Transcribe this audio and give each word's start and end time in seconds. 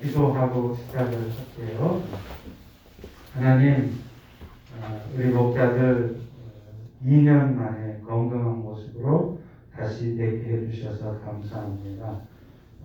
기도하고 0.00 0.74
시작을 0.74 1.12
할게요. 1.12 2.02
하나님, 3.34 4.00
어, 4.80 5.02
우리 5.14 5.28
목자들 5.28 6.16
어, 6.16 7.06
2년 7.06 7.54
만에 7.54 8.00
건강한 8.00 8.62
모습으로 8.62 9.38
다시 9.70 10.16
뵙게 10.16 10.50
해주셔서 10.50 11.20
감사합니다. 11.20 12.22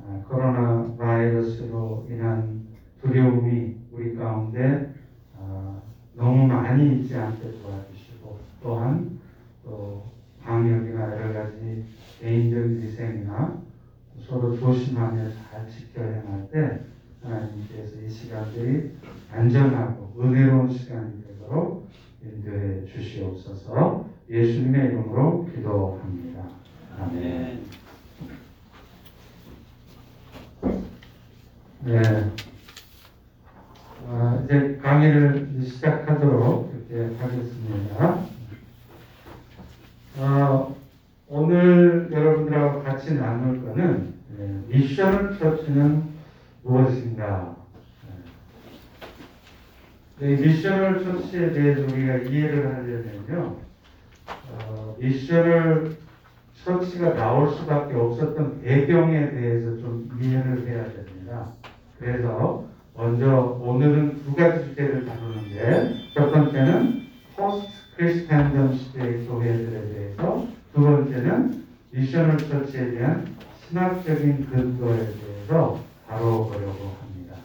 아, 0.05 0.23
코로나 0.27 0.95
바이러스로 0.97 2.05
인한 2.09 2.67
두려움이 3.01 3.77
우리 3.93 4.13
가운데 4.15 4.93
아, 5.39 5.81
너무 6.13 6.45
많이 6.45 6.99
있지 6.99 7.15
않게 7.15 7.61
도와주시고 7.61 8.37
또한 8.61 9.17
또 9.63 10.03
방역이나 10.43 11.15
여러 11.15 11.33
가지 11.33 11.85
개인적인 12.19 12.81
위생이나 12.81 13.61
서로 14.27 14.57
조심하며 14.59 15.23
잘 15.49 15.69
지켜 15.69 16.01
행할 16.01 16.49
때 16.51 16.96
하나님께서 17.23 17.99
이 18.01 18.09
시간들이 18.09 18.91
안전하고 19.31 20.15
은혜로운 20.19 20.71
시간이 20.71 21.23
되도록 21.23 21.89
인도해 22.21 22.85
주시옵소서 22.85 24.07
예수님의 24.29 24.87
이름으로 24.87 25.49
기도합니다. 25.53 26.43
아멘. 26.99 27.63
네. 31.85 32.01
아, 34.09 34.41
이제 34.43 34.79
강의를 34.81 35.61
시작하도록 35.63 36.73
이렇게 36.89 37.15
하겠습니다. 37.17 38.25
어, 40.17 40.75
오늘 41.27 42.09
여러분들하고 42.11 42.83
같이 42.83 43.15
나눌 43.15 43.63
거는 43.63 44.13
네, 44.37 44.61
미션을 44.67 45.37
처치는 45.37 46.16
무엇인가? 46.63 47.55
네, 50.19 50.35
미션을 50.35 51.03
처치에 51.03 51.51
대해서 51.51 51.81
우리가 51.83 52.15
이해를 52.17 52.73
하려면요, 52.75 53.57
어, 54.49 54.95
미션을 54.99 55.95
처치가 56.63 57.13
나올 57.13 57.49
수밖에 57.53 57.93
없었던 57.93 58.61
배경에 58.61 59.29
대해서 59.29 59.77
좀 59.77 60.09
이해를 60.19 60.67
해야 60.67 60.83
됩니다. 60.85 61.51
그래서 61.99 62.65
먼저 62.95 63.59
오늘은 63.61 64.23
두 64.23 64.35
가지 64.35 64.69
주제를 64.69 65.05
다루는데 65.05 65.93
첫 66.15 66.31
번째는 66.31 67.07
post-Christendom 67.35 68.73
시대의 68.75 69.27
교회들에 69.27 69.93
대해서 69.93 70.47
두 70.73 70.81
번째는 70.81 71.63
missional 71.91 72.37
church에 72.37 72.91
대한 72.91 73.35
신학적인 73.67 74.47
근거에 74.49 74.97
대해서 74.97 75.79
다뤄보려고 76.07 76.95
합니다. 77.01 77.35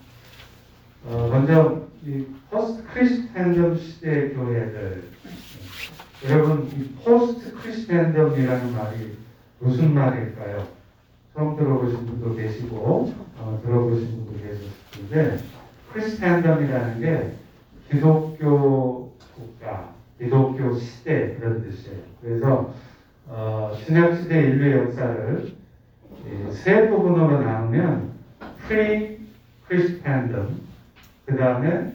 어, 1.04 1.28
먼저 1.30 1.82
이 2.04 2.24
post-Christendom 2.50 3.76
시대의 3.76 4.34
교회들 4.34 5.04
여러분 6.28 6.68
이 6.68 6.88
post-Christendom이라는 7.04 8.72
말이 8.72 9.16
무슨 9.58 9.94
말일까요? 9.94 10.66
처음 11.34 11.56
들어보신 11.56 12.06
분도 12.06 12.34
계시고 12.34 13.12
어, 13.38 13.60
들어보신 13.64 14.26
분도 14.26 14.32
계실 14.42 14.68
텐데 14.92 15.38
Christendom이라는 15.92 17.00
게 17.00 17.32
기독교 17.90 19.12
국가, 19.34 19.92
기독교 20.18 20.74
시대 20.78 21.36
그런 21.36 21.62
뜻이에요. 21.62 21.98
그래서 22.20 22.74
어, 23.28 23.72
신약 23.84 24.18
시대 24.18 24.40
인류의 24.42 24.86
역사를 24.86 25.52
세 26.50 26.88
부분으로 26.88 27.40
나누면 27.40 28.11
pre-Christendom, 28.68 30.60
그 31.26 31.36
다음에 31.36 31.92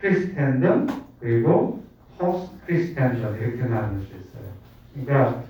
Christendom, 0.00 0.86
그리고 1.20 1.84
post-Christendom 2.18 3.36
이렇게 3.40 3.64
나눌 3.64 4.00
수 4.02 4.08
있어요. 4.08 4.52
그러니까 4.92 5.44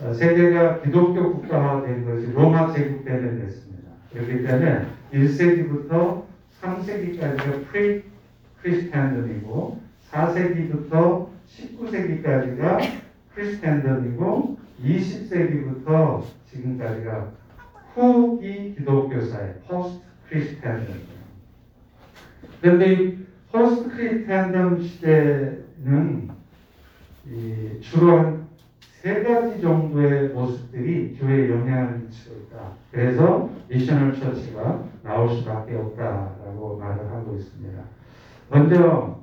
어, 0.00 0.12
세계가 0.12 0.82
기독교 0.82 1.32
국가화 1.34 1.84
된 1.84 2.04
것이 2.04 2.32
로마 2.32 2.72
제국 2.72 3.04
때문에 3.04 3.44
됐습니다. 3.44 3.90
그렇기 4.12 4.44
때문에 4.44 4.86
1세기부터 5.12 6.22
3세기까지가 6.62 7.66
pre-Christendom이고 7.68 9.80
4세기부터 10.10 11.28
19세기까지가 11.48 13.00
Christendom이고 13.34 14.58
20세기부터 14.84 16.22
지금까지가 16.50 17.32
후기 18.02 18.74
기독교 18.76 19.20
사회 19.20 19.54
post-Christendom이에요. 19.66 21.18
그런데 22.60 22.92
이 22.92 23.18
post-Christendom 23.50 24.82
시대는 24.82 26.30
주로 27.80 28.18
한 28.18 28.48
세 29.02 29.22
가지 29.22 29.60
정도의 29.60 30.30
모습들이 30.30 31.16
교회에 31.18 31.50
영향을 31.50 31.98
미치고 32.00 32.34
있다. 32.34 32.72
그래서 32.90 33.48
missional 33.68 34.18
church가 34.18 34.82
나올 35.04 35.28
수밖에 35.36 35.76
없다라고 35.76 36.78
말을 36.78 37.08
하고 37.12 37.36
있습니다. 37.36 37.80
먼저 38.50 39.20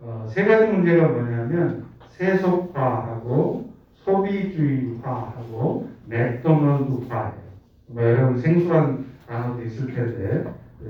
어, 0.00 0.26
세 0.28 0.44
가지 0.44 0.70
문제가 0.70 1.08
뭐냐면 1.08 1.86
세속화하고 2.10 3.72
소비주의화하고 4.04 5.88
맥도널드화예요. 6.06 7.47
뭐 7.88 8.02
여러분 8.02 8.38
생소한 8.38 9.06
단어도 9.26 9.62
있을 9.62 9.94
텐데 9.94 10.44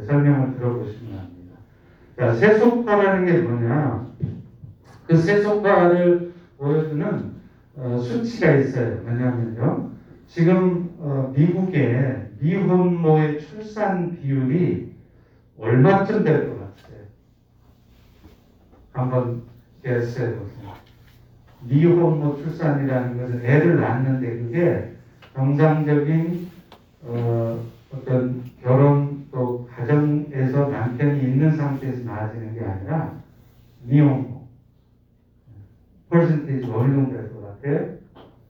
설명을 0.06 0.56
들어보시면 0.56 1.18
합니다. 1.18 1.58
자, 2.16 2.34
세속화라는 2.34 3.26
게 3.26 3.38
뭐냐? 3.40 4.06
그 5.06 5.16
세속화를 5.16 6.32
보여주는 6.58 7.32
어, 7.76 7.98
수치가 7.98 8.54
있어요. 8.56 9.00
뭐냐면요. 9.02 9.90
지금 10.26 10.90
어, 10.98 11.32
미국의 11.34 12.30
미혼모의 12.40 13.40
출산 13.40 14.16
비율이 14.20 14.92
얼마쯤 15.58 16.24
될 16.24 16.48
것 16.48 16.58
같아요? 16.58 17.00
한번 18.92 19.42
게스해 19.82 20.34
보세요. 20.34 20.74
미혼모 21.62 22.36
출산이라는 22.42 23.18
것은 23.18 23.44
애를 23.44 23.80
낳는데 23.80 24.38
그게 24.38 24.92
정상적인 25.34 26.48
어, 27.02 27.64
어떤 27.92 28.44
결혼 28.62 29.26
또 29.30 29.66
가정에서 29.74 30.68
남편이 30.68 31.20
있는 31.20 31.56
상태에서 31.56 32.04
나아지는 32.04 32.54
게 32.54 32.64
아니라 32.64 33.14
미혼모 33.82 34.46
퍼센테이지 36.10 36.70
어느 36.70 36.94
정도 36.94 37.12
될 37.12 37.32
것 37.32 37.42
같아요? 37.62 37.98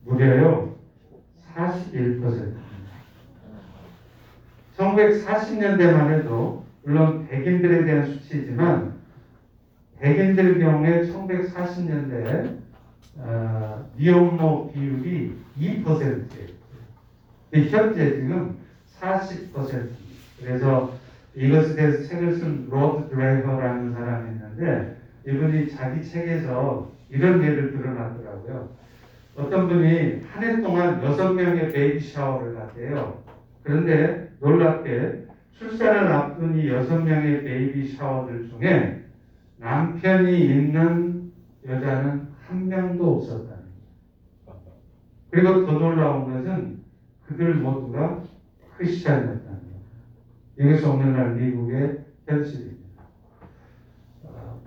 무려요 0.04 0.76
41%입니다. 1.54 2.58
1940년대만 4.76 6.10
해도 6.10 6.64
물론 6.84 7.26
백인들에 7.28 7.84
대한 7.84 8.06
수치이지만 8.06 8.94
백인들 10.00 10.60
경우에 10.60 11.02
1940년대 11.02 12.56
어, 13.18 13.90
미혼모 13.96 14.72
비율이 14.72 15.36
2%예요. 15.58 16.57
현재 17.52 18.16
지금 18.16 18.56
40%입니다. 19.00 19.96
그래서 20.40 20.94
이것에 21.34 21.74
대해서 21.74 22.02
책을 22.08 22.34
쓴 22.36 22.68
로드 22.70 23.10
드레어라는 23.14 23.92
사람이 23.92 24.30
있는데 24.32 24.96
이분이 25.26 25.68
자기 25.68 26.02
책에서 26.04 26.90
이런 27.10 27.42
예를 27.42 27.72
들어놨더라고요. 27.72 28.68
어떤 29.36 29.68
분이 29.68 30.22
한 30.32 30.42
해 30.42 30.60
동안 30.60 31.02
여섯 31.02 31.32
명의 31.32 31.72
baby 31.72 32.00
shower를 32.00 32.54
갔대요. 32.54 33.22
그런데 33.62 34.32
놀랍게 34.40 35.26
출산을 35.58 36.12
앞둔 36.12 36.56
이 36.58 36.68
여섯 36.68 36.98
명의 37.02 37.42
베이비 37.44 37.88
샤워들 37.96 38.48
중에 38.50 39.04
남편이 39.58 40.40
있는 40.40 41.32
여자는 41.66 42.28
한 42.46 42.68
명도 42.68 43.16
없었다는 43.16 43.48
거예요. 44.46 44.60
그리고 45.30 45.66
더 45.66 45.72
놀라운 45.72 46.24
것은 46.32 46.77
그들 47.28 47.54
모두가 47.54 48.22
크리스찬이었다는 48.76 49.44
거예요. 49.44 50.70
이것이 50.72 50.86
오늘날 50.86 51.34
미국의 51.34 52.04
현실입니다. 52.26 53.02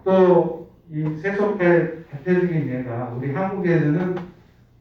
또 0.04 0.62
이 0.94 1.18
세속의 1.22 2.04
대표적인 2.12 2.68
예가 2.68 3.14
우리 3.16 3.32
한국에서는 3.34 4.16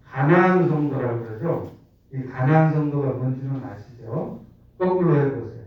가나안 0.04 0.68
성도라고 0.68 1.24
그러죠. 1.24 1.76
이 2.12 2.24
가나안 2.24 2.74
성도가 2.74 3.12
뭔지는 3.12 3.62
아시죠? 3.64 4.44
거꾸로 4.76 5.14
해보세요. 5.14 5.62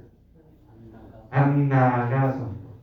안나가 1.30 2.34
성도. 2.34 2.82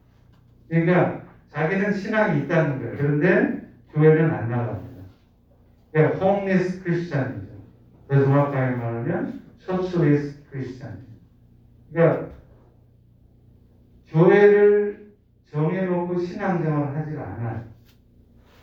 그러니까 0.70 1.20
자기는 1.50 1.92
신앙이 1.92 2.44
있다는 2.44 2.78
거예요. 2.78 2.96
그런데 2.96 3.68
교회는 3.92 4.30
안 4.30 4.48
나갑니다. 4.48 5.02
그러니까 5.92 6.18
크 6.82 7.02
더 8.10 8.24
정확하게 8.24 8.74
말하면 8.74 9.40
처치리스 9.60 10.42
크리스찬. 10.50 10.98
그러니까 11.92 12.26
교회를 14.08 15.12
정해놓고 15.46 16.18
신앙생활을 16.18 16.96
하질 16.96 17.18
않아요. 17.20 17.64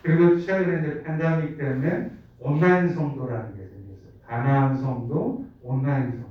그리고 0.02 0.38
최근에 0.38 0.80
이제 0.80 1.02
팬데믹 1.02 1.56
때문에 1.56 2.10
온라인 2.40 2.90
성도라는 2.90 3.56
게 3.56 3.62
생겼어요. 3.62 4.12
가나안 4.26 4.76
성도, 4.76 5.46
온라인 5.62 6.10
성도. 6.10 6.28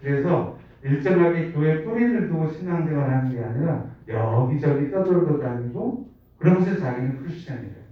그래서 0.00 0.56
일정하게 0.84 1.50
교회 1.50 1.82
뿌리를 1.82 2.28
두고 2.28 2.52
신앙생활 2.52 3.10
하는 3.10 3.32
게 3.32 3.42
아니라 3.42 3.86
여기저기 4.06 4.92
떠돌고 4.92 5.40
다니고 5.40 6.08
그러면서 6.38 6.78
자기는 6.78 7.18
Christian이래요. 7.18 7.86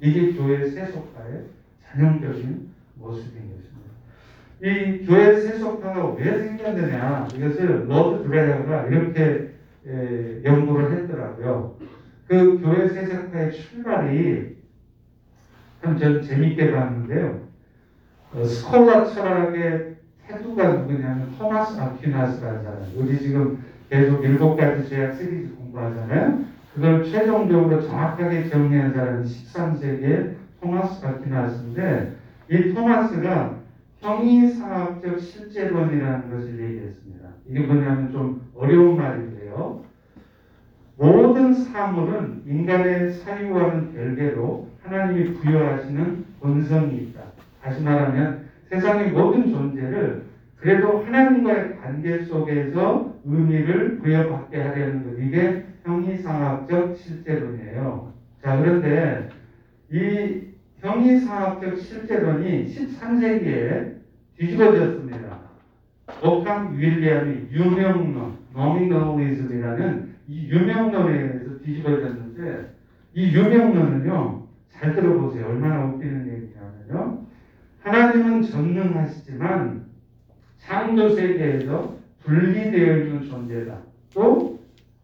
이게 0.00 0.32
교회 0.34 0.70
세속화의 0.70 1.46
전형적인 1.90 2.70
모습인 3.00 3.50
것입니다. 3.50 3.90
이 4.62 5.06
교회 5.06 5.40
세속화가 5.40 6.14
왜 6.14 6.38
생겼느냐 6.38 7.28
이것을 7.34 7.88
로드 7.88 8.28
드레어가 8.28 8.86
이렇게 8.86 9.54
에, 9.86 10.42
연구를 10.44 10.92
했더라고요. 10.92 11.76
그 12.28 12.60
교회 12.60 12.88
세속화의 12.88 13.52
출발이 13.52 14.56
참 15.82 15.98
저는 15.98 16.22
재밌게 16.22 16.72
봤는데요. 16.72 17.48
어, 18.34 18.44
스콜라 18.44 19.04
철학의 19.06 19.96
태두가 20.26 20.68
누구냐면 20.74 21.34
토마스 21.38 21.80
아퀴나스라는 21.80 22.62
사람. 22.62 22.82
우리 22.96 23.18
지금 23.18 23.64
계속 23.88 24.22
일곱 24.22 24.56
가지 24.56 24.88
죄악 24.88 25.16
시리즈 25.16 25.56
공부하잖아요. 25.56 26.44
그걸 26.74 27.04
최종적으로 27.04 27.82
정확하게 27.82 28.48
정리한 28.48 28.92
사람이 28.94 29.24
13세기의 29.26 30.34
토마스 30.60 31.04
아퀴나스인데 31.04 32.19
이 32.50 32.74
토마스가 32.74 33.60
형이상학적 34.00 35.20
실제론이라는 35.20 36.30
것을 36.30 36.58
얘기했습니다. 36.58 37.28
이게 37.48 37.60
뭐냐면 37.60 38.10
좀 38.10 38.42
어려운 38.56 38.96
말인데요. 38.96 39.84
모든 40.96 41.54
사물은 41.54 42.42
인간의 42.46 43.12
사유와는 43.12 43.92
별개로 43.94 44.68
하나님이 44.82 45.34
부여하시는 45.34 46.24
본성이 46.40 46.96
있다. 46.96 47.20
다시 47.62 47.82
말하면 47.82 48.46
세상의 48.68 49.12
모든 49.12 49.50
존재를 49.50 50.24
그래도 50.56 51.04
하나님과의 51.04 51.78
관계 51.78 52.24
속에서 52.24 53.14
의미를 53.24 53.98
부여받게 53.98 54.60
하려는 54.60 55.04
것. 55.04 55.22
이게 55.22 55.64
형이상학적 55.84 56.96
실제론이에요. 56.96 58.12
자, 58.42 58.58
그런데 58.58 59.28
이 59.90 60.49
형이상학적 60.80 61.78
실제론이 61.78 62.74
13세기에 62.74 63.94
뒤집어졌습니다. 64.36 65.40
오캄 66.22 66.76
윌리엄이 66.76 67.48
유명론, 67.52 68.38
노미널리즘이라는 68.54 70.14
이 70.28 70.48
유명론에 70.48 71.18
의해서 71.18 71.58
뒤집어졌는데 71.62 72.74
이 73.14 73.36
유명론은요, 73.36 74.46
잘 74.70 74.94
들어보세요. 74.94 75.46
얼마나 75.46 75.84
웃기는 75.84 76.26
얘기냐면요. 76.26 77.26
하나님은 77.82 78.42
전능하시지만 78.42 79.84
창조 80.58 81.10
세계에서 81.10 81.96
분리되어 82.24 82.98
있는 82.98 83.28
존재다. 83.28 83.78
또 84.14 84.60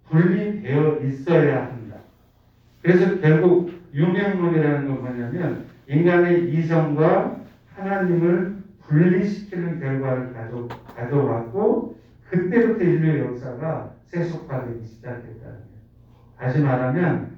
분리되어 0.09 1.01
있어야 1.05 1.67
한다. 1.67 1.97
그래서 2.83 3.21
결국 3.21 3.76
유명론이라는 3.97 4.89
건 4.89 5.01
뭐냐면 5.01 5.65
인간의 5.89 6.53
이성과 6.53 7.41
하나님을 7.75 8.57
분리시키는 8.83 9.81
결과를 9.81 10.35
가져, 10.35 10.69
가져왔고 10.95 11.97
그때부터 12.29 12.85
인류의 12.85 13.21
역사가 13.21 13.95
세속화되기 14.05 14.85
시작했다는 14.85 15.41
거예요. 15.41 15.61
다시 16.39 16.61
말하면 16.61 17.37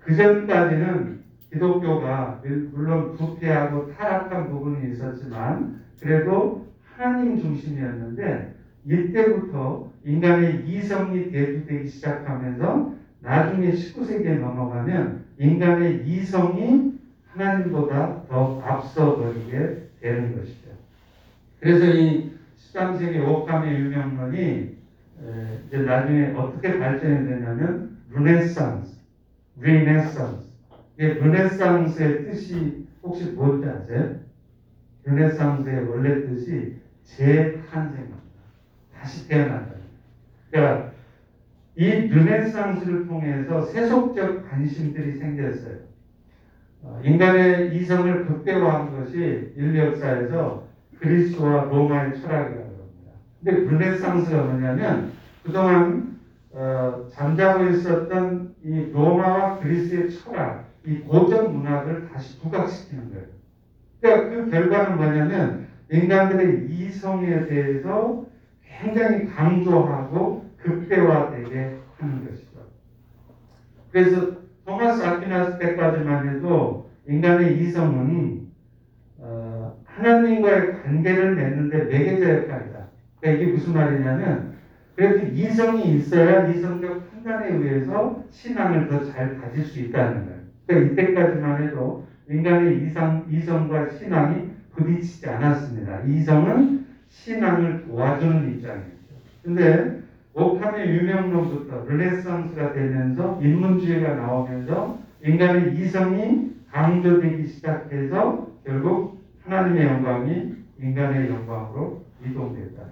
그 0.00 0.14
전까지는 0.14 1.18
기독교가 1.50 2.42
물론 2.72 3.16
부패하고 3.16 3.94
타락한 3.94 4.50
부분이 4.50 4.92
있었지만 4.92 5.80
그래도 6.00 6.68
하나님 6.84 7.40
중심이었는데 7.40 8.54
이때부터 8.84 9.90
인간의 10.04 10.68
이성이 10.68 11.30
대두되기 11.30 11.88
시작하면서 11.88 12.97
나중에 13.20 13.72
19세기에 13.72 14.38
넘어가면 14.40 15.24
인간의 15.38 16.08
이성이 16.08 16.98
하나님보다 17.32 18.26
더 18.28 18.60
앞서버리게 18.64 19.90
되는 20.00 20.38
것이죠. 20.38 20.68
그래서 21.60 21.86
이 21.86 22.32
13세기 22.56 23.26
오캄의 23.26 23.80
유명론이 23.80 24.78
이제 25.66 25.78
나중에 25.78 26.34
어떻게 26.36 26.78
발전이 26.78 27.26
되냐면 27.26 27.98
르네상스, 28.10 28.98
리네상스. 29.60 30.48
르네상스의 30.96 32.24
뜻이 32.24 32.86
혹시 33.02 33.24
뭔지 33.32 33.68
아세요? 33.68 34.16
르네상스의 35.04 35.88
원래 35.88 36.26
뜻이 36.26 36.76
재탄생입니다. 37.04 38.16
다시 38.98 39.28
태어난다. 39.28 39.74
그러니까 40.50 40.92
이 41.78 42.08
르네상스를 42.08 43.06
통해서 43.06 43.62
세속적 43.66 44.50
관심들이 44.50 45.16
생겼어요. 45.16 45.76
어, 46.82 47.00
인간의 47.04 47.76
이성을 47.76 48.26
극대화한 48.26 48.98
것이 48.98 49.52
인류 49.56 49.86
역사에서 49.86 50.66
그리스와 50.98 51.66
로마의 51.66 52.20
철학이라고 52.20 52.64
합니다. 52.64 53.12
근데 53.44 53.70
르네상스가 53.70 54.42
뭐냐면 54.42 55.12
그동안 55.44 56.18
어, 56.50 57.06
잠자고 57.12 57.66
있었던 57.66 58.56
이 58.64 58.90
로마와 58.92 59.60
그리스의 59.60 60.10
철학, 60.10 60.64
이 60.84 60.98
고전 61.02 61.58
문학을 61.58 62.08
다시 62.08 62.40
부각시키는 62.40 63.12
거예요. 63.12 63.26
그러니까 64.00 64.30
그 64.30 64.50
결과는 64.50 64.96
뭐냐면 64.96 65.68
인간들의 65.92 66.70
이성에 66.70 67.46
대해서 67.46 68.26
굉장히 68.66 69.26
강조하고 69.26 70.47
극대화되게 70.62 71.76
하는 71.98 72.26
것이죠. 72.26 72.48
그래서 73.90 74.32
토마스 74.64 75.02
아퀴나스 75.02 75.58
때까지만 75.58 76.28
해도 76.28 76.90
인간의 77.06 77.58
이성은 77.62 78.48
어, 79.18 79.80
하나님과의 79.84 80.82
관계를 80.82 81.34
맺는데 81.34 81.84
매개자 81.84 82.38
역할이다. 82.38 82.88
그러니까 83.20 83.42
이게 83.42 83.52
무슨 83.52 83.74
말이냐면 83.74 84.54
그래도 84.94 85.26
이성이 85.26 85.96
있어야 85.96 86.46
이성적 86.48 87.10
판단에 87.12 87.54
의해서 87.54 88.24
신앙을 88.30 88.88
더 88.88 89.04
잘 89.10 89.40
가질 89.40 89.64
수 89.64 89.80
있다는 89.80 90.26
거예요. 90.26 90.38
그러니까 90.66 91.02
이때까지만 91.02 91.62
해도 91.62 92.06
인간의 92.28 92.84
이성, 92.84 93.24
이성과 93.30 93.90
신앙이 93.90 94.50
부딪히지 94.74 95.28
않았습니다. 95.28 96.02
이성은 96.02 96.86
신앙을 97.08 97.86
도와주는 97.86 98.50
입장이었죠. 98.50 99.14
근데 99.42 100.02
오캄의 100.38 100.88
유명론부터 100.88 101.84
르네상스가 101.88 102.72
되면서 102.72 103.40
인문주의가 103.42 104.14
나오면서 104.14 104.98
인간의 105.24 105.76
이성이 105.76 106.52
강조되기 106.70 107.48
시작해서 107.48 108.46
결국 108.64 109.20
하나님의 109.44 109.86
영광이 109.86 110.54
인간의 110.80 111.28
영광으로 111.28 112.04
이동됐다는 112.24 112.76
거예요. 112.76 112.88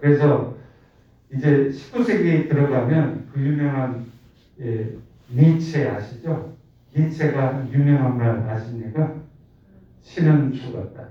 그래서 0.00 0.54
이제 1.32 1.70
19세기에 1.70 2.48
들어가면 2.50 3.28
그 3.32 3.40
유명한 3.40 4.04
예, 4.60 4.96
니체 5.34 5.88
아시죠? 5.88 6.54
니체가 6.94 7.66
유명한 7.72 8.18
말 8.18 8.48
아십니까? 8.50 9.14
신은 10.02 10.52
죽었다. 10.52 11.08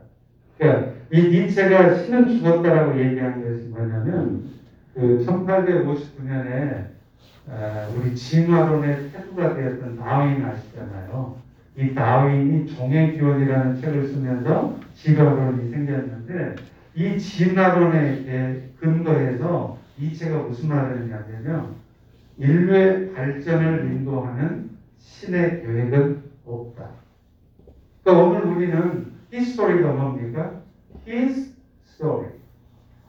그러니까 0.58 0.92
이 1.12 1.22
니체가 1.22 1.96
신은 1.96 2.28
죽었다라고 2.38 3.00
얘기한 3.00 3.44
것이 3.44 3.68
뭐냐면 3.70 4.44
그 4.94 5.26
1859년에 5.26 6.94
아, 7.50 7.90
우리 7.96 8.16
진화론의 8.16 9.12
태두가 9.12 9.56
되었던 9.56 9.98
다윈 9.98 10.46
아시잖아요. 10.46 11.38
이 11.78 11.94
다윈이 11.94 12.68
종의 12.68 13.14
기원이라는 13.14 13.82
책을 13.82 14.08
쓰면서 14.08 14.80
진화론이 14.94 15.72
생겼는데 15.72 16.56
이 16.96 17.18
진화론에 17.18 18.70
근거해서 18.80 19.80
이 19.98 20.14
책가 20.14 20.38
무슨 20.44 20.70
말을 20.70 21.02
했냐면 21.02 21.76
인류의 22.38 23.14
발전을 23.14 23.86
인도하는 23.92 24.70
신의 25.00 25.64
계획은 25.64 26.22
없다. 26.46 26.90
그러니까 28.04 28.26
오늘 28.26 28.56
우리는 28.56 29.14
history가 29.32 29.94
뭡니까? 29.94 30.62
Story. 31.08 32.43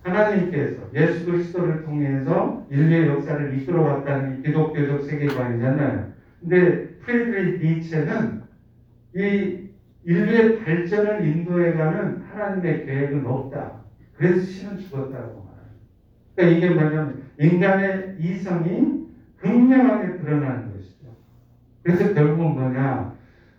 하나님께서 0.05 0.83
예수 0.95 1.25
그리스도를 1.25 1.85
통해서 1.85 2.67
인류의 2.71 3.09
역사를 3.09 3.59
이끌어왔다는 3.59 4.43
기독교적 4.43 5.05
세계관이잖아요. 5.05 6.13
근데 6.41 6.89
프리드리히 7.01 7.59
니체는 7.59 8.43
이 9.17 9.65
인류의 10.05 10.61
발전을 10.63 11.27
인도해가는 11.27 12.25
하나님의 12.31 12.85
계획은 12.85 13.27
없다. 13.27 13.85
그래서 14.17 14.41
신은 14.41 14.79
죽었다고 14.79 15.11
말합니다. 15.11 15.47
그러니까 16.37 16.57
이게 16.57 16.71
뭐냐면 16.71 17.23
인간의 17.39 18.17
이성이 18.19 19.07
극명하게 19.39 20.19
드러나는 20.19 20.73
것이죠. 20.73 21.07
그래서 21.83 22.13
결국은 22.13 22.55
뭐냐 22.55 23.15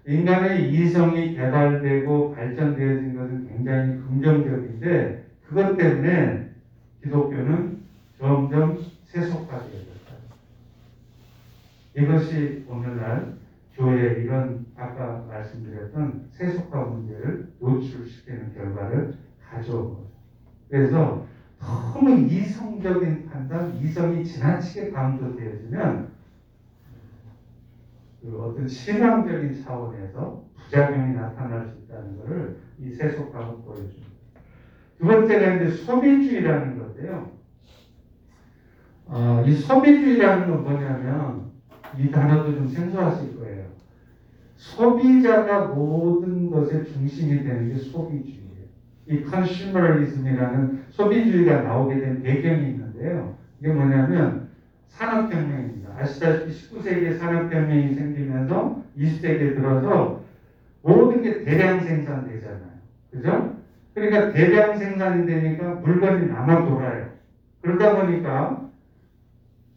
인간의 0.08 0.72
이성이 0.72 1.36
개발되고 1.36 2.36
발전되어진 2.36 3.16
것은 3.16 3.48
굉장히 3.48 4.00
긍정적인데 4.08 5.25
그것 5.48 5.78
때문에 5.78 6.50
기독교는 7.04 7.84
점점 8.18 8.80
세속화되어졌다. 9.06 10.16
이것이 11.98 12.66
오늘날 12.68 13.36
교회 13.76 14.22
이런 14.22 14.66
아까 14.76 15.26
말씀드렸던 15.28 16.30
세속화 16.32 16.86
문제를 16.86 17.52
노출시키는 17.60 18.54
결과를 18.54 19.16
가져온 19.50 19.96
거죠. 19.96 20.10
그래서 20.70 21.28
너무 21.60 22.20
이성적인 22.20 23.30
판단, 23.30 23.76
이성이 23.78 24.26
지나치게 24.26 24.92
강조되어지면 24.92 26.16
그 28.22 28.42
어떤 28.42 28.68
신앙적인 28.68 29.64
차원에서 29.64 30.44
부작용이 30.56 31.14
나타날 31.14 31.68
수 31.68 31.78
있다는 31.84 32.18
것을 32.18 32.58
이 32.80 32.92
세속화가 32.92 33.58
보여줍니다. 33.58 34.15
두 34.98 35.06
번째가 35.06 35.56
이제 35.56 35.70
소비주의라는 35.84 36.80
건데요. 36.80 37.32
어, 39.08 39.44
이 39.46 39.54
소비주의라는 39.54 40.50
건 40.50 40.64
뭐냐면 40.64 41.52
이 41.98 42.10
단어도 42.10 42.56
좀 42.56 42.68
생소하실 42.68 43.38
거예요. 43.38 43.66
소비자가 44.56 45.68
모든 45.68 46.50
것의 46.50 46.86
중심이 46.86 47.44
되는 47.44 47.70
게 47.70 47.76
소비주의예요. 47.76 48.46
이 49.08 49.24
컨슈머리즘이라는 49.24 50.86
소비주의가 50.90 51.62
나오게 51.62 52.00
된 52.00 52.24
배경이 52.24 52.70
있는데요. 52.70 53.38
이게 53.60 53.72
뭐냐면 53.72 54.50
산업혁명입니다. 54.88 55.96
아시다시피 55.98 56.52
19세기에 56.52 57.20
산업혁명이 57.20 57.94
생기면서 57.94 58.82
20세기에 58.98 59.56
들어서 59.56 60.24
모든 60.82 61.22
게 61.22 61.44
대량 61.44 61.82
생산되잖아요. 61.82 62.76
그죠? 63.12 63.55
그러니까 63.96 64.34
대량 64.34 64.78
생산이 64.78 65.26
되니까 65.26 65.76
물건이 65.76 66.28
남아 66.28 66.66
돌아요. 66.66 67.10
그러다 67.62 67.96
보니까 67.96 68.70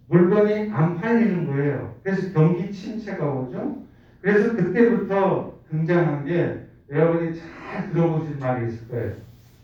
물건이 0.08 0.72
안 0.72 0.96
팔리는 0.96 1.46
거예요. 1.46 1.94
그래서 2.02 2.32
경기 2.32 2.70
침체가 2.72 3.24
오죠. 3.24 3.84
그래서 4.20 4.56
그때부터 4.56 5.54
등장한 5.70 6.24
게 6.24 6.66
여러분이 6.90 7.38
잘 7.38 7.90
들어보신 7.90 8.40
말이 8.40 8.66
있을 8.66 8.88
거예요. 8.88 9.12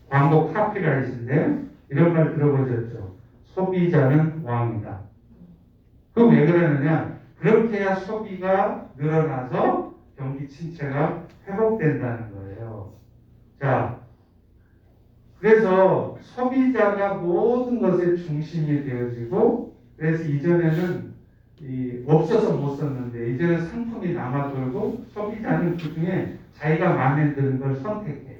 광고 0.08 0.52
카피라이트인데요. 0.52 1.64
이런 1.88 2.12
말 2.14 2.34
들어보셨죠? 2.34 3.14
소비자는 3.46 4.42
왕이다. 4.44 5.00
그왜 6.14 6.46
그러느냐? 6.46 7.18
그렇게 7.40 7.80
해야 7.80 7.96
소비가 7.96 8.88
늘어나서 8.96 9.94
경기 10.16 10.48
침체가 10.48 11.24
회복된다는 11.48 12.32
거예요. 12.32 12.92
자, 13.60 14.03
그래서 15.44 16.16
소비자가 16.22 17.16
모든 17.16 17.78
것의 17.78 18.16
중심이 18.16 18.82
되어지고, 18.82 19.76
그래서 19.98 20.24
이전에는 20.24 21.12
이 21.60 22.02
없어서 22.06 22.56
못 22.56 22.76
썼는데, 22.76 23.34
이제는 23.34 23.66
상품이 23.66 24.14
남아돌고, 24.14 25.04
소비자는 25.12 25.76
그 25.76 25.92
중에 25.92 26.38
자기가 26.54 26.94
마음에 26.94 27.34
드는 27.34 27.60
걸 27.60 27.76
선택해요. 27.76 28.38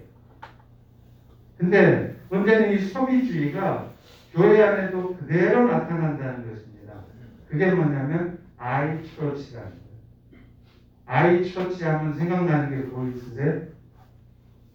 근데 1.59 2.17
문제는 2.31 2.73
이 2.73 2.79
소비주의가 2.79 3.91
교회 4.33 4.63
안에도 4.63 5.15
그대로 5.15 5.67
나타난다는 5.67 6.51
것입니다. 6.51 6.95
그게 7.51 7.71
뭐냐면 7.71 8.39
church라는 8.59 9.73
거예요. 11.07 11.45
Church 11.45 11.85
하면 11.85 12.15
생각나는 12.15 12.71
게 12.71 12.77
뭐 12.87 13.07
있으세요? 13.11 13.74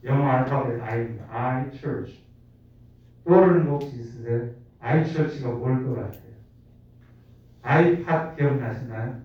영어 0.03 0.27
알파벳 0.29 0.81
I입니다. 0.81 1.25
I 1.29 1.71
church. 1.71 2.23
떠오르는 3.25 3.65
거 3.65 3.71
혹시 3.73 3.99
있으세요? 3.99 4.49
I 4.79 5.05
church가 5.05 5.51
뭘 5.51 5.83
것 5.83 5.95
같아요? 5.95 6.29
아이팟 7.61 8.35
기억나시나요? 8.35 9.19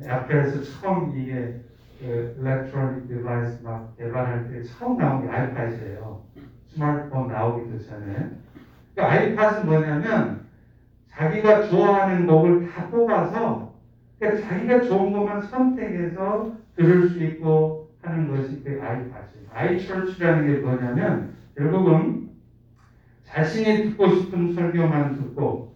애플에서 0.00 0.62
처음 0.62 1.16
이게 1.16 1.60
그 2.00 2.36
electronic 2.38 3.08
device 3.08 3.62
막 3.62 3.96
개발할 3.96 4.50
때 4.50 4.62
처음 4.62 4.96
나온 4.98 5.22
게 5.22 5.28
아이팟이에요. 5.30 6.24
스마트폰 6.68 7.28
나오기도 7.28 7.78
전에. 7.84 8.30
그 8.94 9.02
아이팟은 9.02 9.66
뭐냐면 9.66 10.46
자기가 11.10 11.68
좋아하는 11.68 12.26
곡을 12.26 12.68
다 12.70 12.88
뽑아서 12.90 13.74
그러니까 14.18 14.48
자기가 14.48 14.80
좋은 14.82 15.12
것만 15.12 15.42
선택해서 15.42 16.52
들을 16.76 17.08
수 17.08 17.22
있고 17.24 17.83
하는 18.04 18.28
것이 18.28 18.62
그 18.62 18.80
아이팟이에요. 18.82 19.48
iChurch라는 19.52 20.46
게 20.46 20.60
뭐냐면 20.60 21.34
결국은 21.56 22.30
자신이 23.24 23.90
듣고 23.90 24.14
싶은 24.14 24.54
설교만 24.54 25.16
듣고 25.16 25.74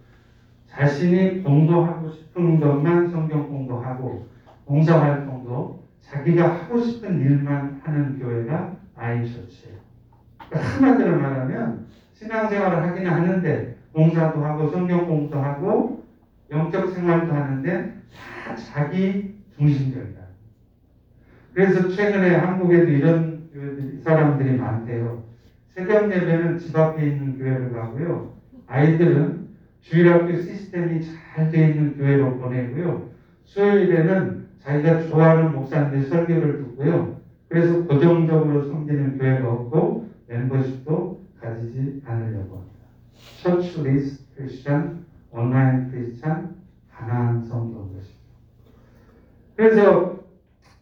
자신이 0.66 1.42
공부하고 1.42 2.11
싶은 2.11 2.61
것만 2.61 3.11
성경 3.11 3.49
공부하고 3.49 4.28
봉사 4.66 5.00
활동도 5.00 5.82
자기가 6.02 6.54
하고 6.54 6.80
싶은 6.80 7.20
일만 7.20 7.80
하는 7.82 8.18
교회가 8.18 8.76
아이 8.94 9.26
처치예요. 9.26 9.78
그러니까 10.49 10.61
한마디로 10.61 11.18
말하면 11.18 11.87
신앙생활을 12.14 12.82
하기는 12.82 13.11
하는데 13.11 13.76
봉사도 13.92 14.44
하고 14.44 14.70
성경 14.70 15.06
공부도 15.06 15.40
하고 15.40 16.04
영적 16.50 16.90
생활도 16.90 17.32
하는데 17.32 17.94
다 18.47 18.54
자기 18.54 19.35
중심적이다. 19.56 20.27
그래서 21.55 21.88
최근에 21.88 22.37
한국에도 22.37 22.90
이런 22.90 23.49
사람들이 24.05 24.57
많대요. 24.57 25.25
새벽 25.71 26.11
예배는 26.12 26.59
집 26.59 26.76
앞에 26.76 27.07
있는 27.07 27.38
교회를 27.38 27.73
가고요. 27.73 28.35
아이들은 28.67 29.49
주일학교 29.81 30.37
시스템이 30.37 31.00
잘 31.35 31.50
되어 31.50 31.69
있는 31.69 31.97
교회로 31.97 32.38
보내고요. 32.38 33.11
수요일에는 33.45 34.49
자기가 34.61 35.07
좋아하는 35.09 35.52
목사님의 35.52 36.07
설교를 36.07 36.59
듣고요. 36.59 37.21
그래서 37.49 37.85
고정적으로 37.85 38.69
섬기는 38.69 39.19
교회가 39.19 39.50
없고 39.50 40.09
membership도 40.28 41.23
가지지 41.40 42.02
않으려고 42.05 42.57
합니다. 42.57 42.78
churchless 43.42 44.25
Christian, 44.37 45.07
온라인 45.31 45.90
크리스천, 45.90 46.57
가나안 46.92 47.47
성도인 47.47 47.95
것입니다. 47.95 48.19
그래서 49.57 50.17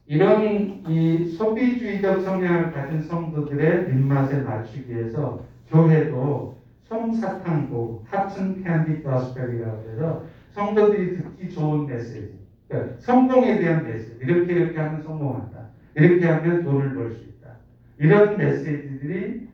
이런 0.09 0.85
이 0.89 1.25
소비주의적 1.37 2.23
성향을 2.23 2.73
가진 2.73 3.03
성도들의 3.03 3.91
입맛에 3.91 4.41
맞추기 4.43 4.89
위해서 4.89 5.45
교회도 5.69 6.57
솜사탕 6.85 7.75
그 7.75 8.05
하튼 8.09 8.63
candy 8.63 9.03
gospel이라고 9.03 9.91
해서 9.91 10.25
성도들이 10.53 11.17
듣기 11.17 11.51
좋은 11.51 11.87
메시지 11.87 12.39
그러니까 12.69 12.97
성공에 13.01 13.59
대한 13.59 13.85
메시지 13.85 14.17
이렇게 14.23 14.53
이렇게 14.53 14.79
하면 14.79 15.03
성공한다 15.03 15.67
이렇게 15.97 16.27
하면 16.27 16.65
돈을 16.65 16.95
벌 16.95 17.11
수 17.13 17.23
있다. 17.25 17.51
이런 17.99 18.37
메시지들이 18.37 19.49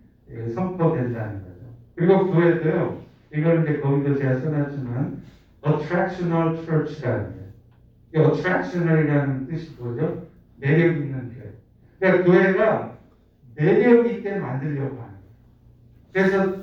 선포된다는 0.55 1.43
거죠. 1.43 1.61
그리고 1.95 2.31
교회도요 2.33 3.01
이걸 3.35 3.63
이제 3.63 3.81
거기도 3.81 4.19
제가 4.19 4.41
써놨지만 4.41 5.23
attractional 5.67 6.57
church라는 6.65 7.25
거예요. 7.33 7.43
이 8.15 8.19
attractional이라는 8.19 9.47
뜻이 9.47 9.77
뭐죠? 9.79 10.27
매력 10.63 10.97
있는 10.97 11.35
교회 11.35 11.53
그러니까 11.99 12.25
교회가 12.25 12.99
매력 13.57 14.07
있게 14.07 14.37
만들려고 14.37 15.03
하는 15.03 15.15
거예요 16.15 16.63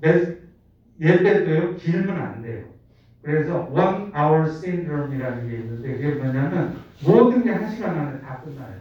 그래서 0.00 0.40
예배도요 1.00 1.76
길면 1.76 2.10
안 2.10 2.42
돼요. 2.42 2.66
그래서 3.22 3.68
one 3.70 4.12
hour 4.14 4.48
syndrome이라는 4.48 5.48
게 5.48 5.56
있는데 5.58 5.92
그게 5.92 6.14
뭐냐면 6.14 6.76
모든 7.04 7.42
게 7.42 7.50
한 7.50 7.70
시간 7.70 7.98
안에 7.98 8.20
다 8.20 8.40
끝나요. 8.42 8.74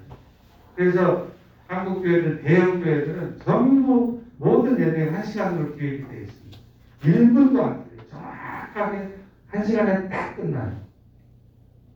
그래서 0.76 1.28
한국 1.68 2.02
교회들 2.04 2.42
대형 2.42 2.82
교회들은 2.82 3.40
전부 3.40 4.22
모든 4.38 4.80
예배가 4.80 5.18
한 5.18 5.24
시간으로 5.26 5.76
기획이 5.76 6.08
되어 6.08 6.22
있습니다. 6.22 6.58
1분도 7.04 7.62
안 7.62 7.90
돼요. 7.90 8.02
정확하게 8.10 9.10
한 9.48 9.66
시간에 9.66 10.10
딱 10.10 10.36
끝나요. 10.36 10.74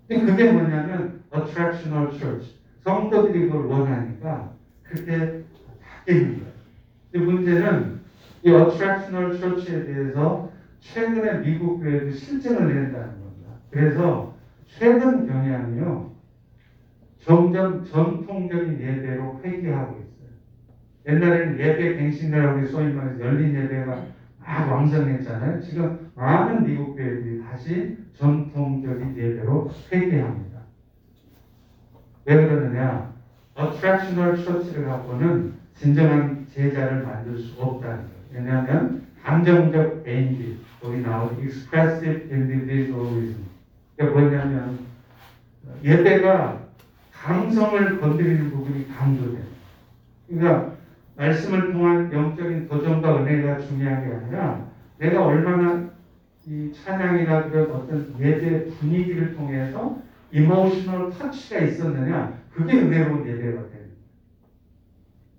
근데 0.07 0.25
그게 0.25 0.51
뭐냐면 0.51 1.22
attractional 1.33 2.11
church 2.17 2.55
성도들이 2.83 3.47
그걸 3.47 3.65
원하니까 3.65 4.53
그렇게 4.83 5.43
바뀌는 5.81 6.39
거예요. 6.39 7.25
문제는 7.25 7.99
이 8.43 8.49
attractional 8.49 9.37
church에 9.37 9.85
대해서 9.85 10.51
최근에 10.79 11.39
미국 11.39 11.79
교회도 11.79 12.11
실증을 12.11 12.67
낸다는 12.67 13.07
겁니다. 13.07 13.53
그래서 13.71 14.35
최근 14.67 15.27
경향이요. 15.27 16.13
점점 17.19 17.85
전통적인 17.85 18.81
예배로 18.81 19.39
회귀하고 19.43 20.01
있어요. 20.01 20.29
옛날에는 21.07 21.57
예배 21.57 21.95
갱신이라고 21.95 22.65
소위 22.67 22.91
말해서 22.91 23.19
열린 23.21 23.55
예배가 23.55 24.05
막 24.39 24.71
왕성했잖아요. 24.71 25.61
지금 25.61 26.11
많은 26.15 26.65
미국 26.65 26.97
교회들이 26.97 27.41
다시 27.43 27.97
전통적인 28.13 29.15
예배로 29.15 29.71
회귀합니다. 29.91 30.52
왜 32.25 32.47
그러느냐? 32.47 33.13
어트랙셔널 33.55 34.43
처치를 34.43 34.85
갖고는 34.85 35.53
진정한 35.75 36.47
제자를 36.53 37.03
만들 37.03 37.37
수 37.37 37.61
없다는 37.61 37.97
거예요. 37.97 38.09
왜냐하면 38.31 39.03
감정적 39.23 40.03
애인지 40.07 40.59
거기 40.81 41.01
나오는 41.01 41.39
expressive 41.39 42.31
individualism. 42.31 43.43
그게 43.95 44.09
뭐냐면 44.09 44.79
예배가 45.83 46.59
감성을 47.11 48.01
건드리는 48.01 48.51
부분이 48.51 48.87
강조돼요. 48.95 49.43
그러니까 50.27 50.73
말씀을 51.15 51.73
통한 51.73 52.11
영적인 52.11 52.67
도전과 52.67 53.21
은혜가 53.21 53.59
중요한 53.59 54.07
게 54.07 54.15
아니라 54.15 54.65
내가 54.97 55.25
얼마나 55.25 55.89
이 56.45 56.73
찬양이나 56.73 57.49
그런 57.49 57.71
어떤 57.71 58.13
예배 58.19 58.65
분위기를 58.79 59.35
통해서 59.35 60.01
emotional 60.33 61.11
touch가 61.11 61.59
있었느냐 61.59 62.41
그게 62.51 62.79
은혜로운 62.79 63.27
예배가 63.27 63.69
되는 63.69 63.83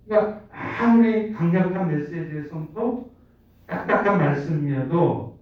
그러니까 0.07 0.41
아무리 0.53 1.33
강력한 1.33 1.89
메시지의 1.89 2.45
선포 2.45 3.11
딱딱한 3.67 4.19
말씀이어도 4.19 5.39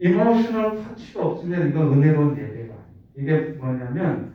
emotional 0.00 0.82
touch가 0.82 1.26
없으면 1.26 1.70
이건 1.70 1.92
은혜로운 1.94 2.38
예배가 2.38 2.74
아니에요. 2.74 2.76
이게 3.16 3.52
뭐냐면 3.58 4.32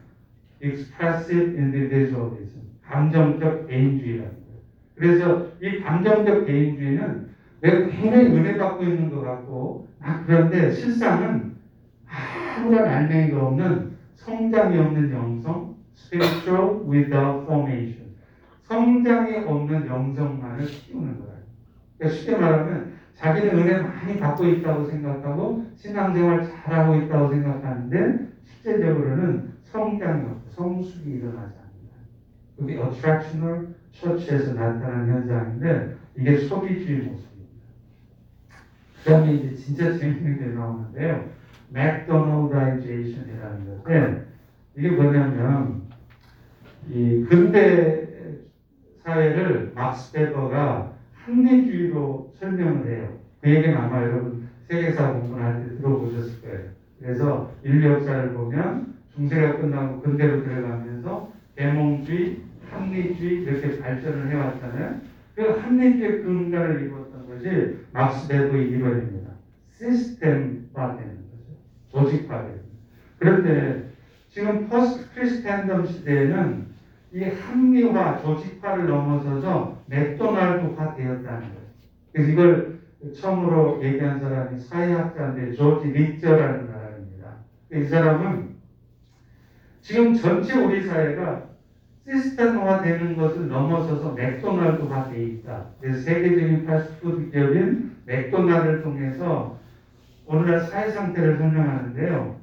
expressive 0.61 1.57
individualism 1.57 2.63
감정적 2.83 3.67
개인주의라는 3.67 4.31
거예요. 4.31 4.59
그래서 4.95 5.47
이 5.61 5.81
감정적 5.81 6.45
개인주의는 6.45 7.29
내가 7.61 7.87
굉장히 7.87 8.25
은혜 8.27 8.57
받고 8.57 8.83
있는 8.83 9.09
것 9.09 9.21
같고 9.21 9.87
아 10.01 10.21
그런데 10.25 10.69
실상은 10.71 11.55
아무런 12.05 12.85
알맹이가 12.85 13.47
없는 13.47 13.93
성장이 14.15 14.77
없는 14.77 15.11
영성 15.11 15.75
spiritual 15.95 16.81
without 16.87 17.43
formation 17.43 18.13
성장이 18.63 19.45
없는 19.45 19.87
영성만을 19.87 20.65
키우는 20.65 21.19
거예요. 21.19 21.33
그러니까 21.97 22.17
쉽게 22.17 22.37
말하면 22.37 22.93
자기는 23.15 23.59
은혜 23.59 23.77
많이 23.79 24.17
받고 24.19 24.47
있다고 24.47 24.85
생각하고 24.85 25.65
신앙생활 25.75 26.43
잘하고 26.43 26.95
있다고 26.95 27.29
생각하는데 27.29 28.27
실제적으로는 28.43 29.53
성장이 29.63 30.23
없고 30.25 30.49
성숙이 30.49 31.09
일어나지 31.11 31.53
않는다. 31.57 31.95
그게 32.57 32.73
attractional 32.73 33.75
처치에서 33.91 34.53
나타나는 34.53 35.13
현상인데 35.13 35.95
이게 36.17 36.37
소비주의 36.37 36.99
모습입니다. 36.99 37.33
그 39.03 39.09
다음에 39.09 39.33
이제 39.33 39.55
진짜 39.55 39.97
재밌는 39.97 40.39
게 40.39 40.45
나오는데요. 40.55 41.29
맥도널다이제이션이라는 41.73 43.83
건데 43.83 44.25
이게 44.77 44.91
뭐냐면 44.91 45.81
이 46.89 47.25
근대 47.29 48.03
사회를 49.03 49.73
막스 49.75 50.13
베버가 50.13 50.93
합리주의로 51.13 52.33
설명을 52.39 52.87
해요. 52.87 53.19
그 53.41 53.49
얘기는 53.49 53.77
아마 53.77 54.01
여러분 54.01 54.47
세계사 54.67 55.11
공부할 55.13 55.63
때 55.63 55.77
들어보셨을 55.77 56.41
거예요. 56.41 56.71
그래서 56.99 57.51
인류 57.63 57.93
역사를 57.93 58.33
보면 58.33 58.95
중세가 59.15 59.57
끝나고 59.57 60.01
근대로 60.01 60.43
들어가면서 60.43 61.31
계몽주의, 61.55 62.41
합리주의 62.69 63.43
이렇게 63.43 63.79
발전을 63.79 64.29
해왔잖아요. 64.29 65.01
그 65.35 65.59
합리주의 65.59 66.23
근간을 66.23 66.81
이루었던 66.81 67.27
것이 67.27 67.77
막스 67.91 68.27
베버의 68.27 68.69
이론입니다. 68.69 69.31
시스템화되는 69.73 71.17
거죠. 71.17 71.22
조직화되는. 71.93 72.61
그런데 73.19 73.89
지금 74.29 74.67
post-Christendom 74.67 75.85
시대에는 75.85 76.73
이 77.13 77.23
합리화, 77.23 78.21
조직화를 78.21 78.87
넘어서서 78.87 79.83
맥도날드화 79.85 80.95
되었다는 80.95 81.23
거예요. 81.23 81.63
그래서 82.11 82.31
이걸 82.31 82.79
처음으로 83.13 83.83
얘기한 83.83 84.19
사람이 84.19 84.59
사회학자인데 84.59 85.53
조지 85.53 85.89
리처라는 85.89 86.67
사람입니다. 86.67 87.35
이 87.73 87.83
사람은 87.83 88.53
지금 89.81 90.13
전체 90.15 90.57
우리 90.57 90.81
사회가 90.81 91.49
시스템화 92.05 92.81
되는 92.81 93.15
것을 93.15 93.47
넘어서서 93.47 94.13
맥도날드화 94.13 95.09
돼 95.09 95.23
있다. 95.23 95.67
그래서 95.79 96.01
세계적인 96.01 96.65
패스트푸드 96.65 97.29
기업인 97.29 97.95
맥도날드를 98.05 98.81
통해서 98.81 99.59
오늘날 100.25 100.61
사회 100.61 100.91
상태를 100.91 101.37
설명하는데요. 101.37 102.39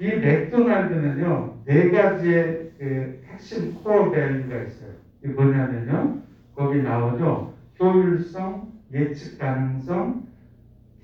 이 0.00 0.06
맥도날드는요, 0.16 1.62
네 1.64 1.90
가지의 1.90 2.70
그 2.78 3.24
핵심 3.28 3.74
core 3.82 4.10
value가 4.10 4.62
있어요. 4.62 4.90
이게 5.22 5.32
뭐냐면요, 5.32 6.22
거기 6.54 6.82
나오죠. 6.82 7.54
효율성, 7.80 8.72
예측 8.92 9.38
가능성, 9.38 10.26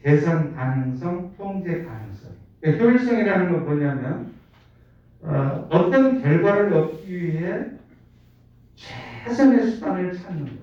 계산 0.03 0.55
가능성, 0.55 1.35
통제 1.37 1.83
가능성. 1.83 2.31
그러니까 2.61 2.85
효율성이라는 2.85 3.53
건 3.53 3.65
뭐냐면, 3.65 4.33
어, 5.23 5.69
어떤 5.71 6.23
결과를 6.23 6.73
얻기 6.73 7.11
위해 7.11 7.71
최선의 8.75 9.67
수단을 9.67 10.13
찾는 10.13 10.45
거예요. 10.45 10.61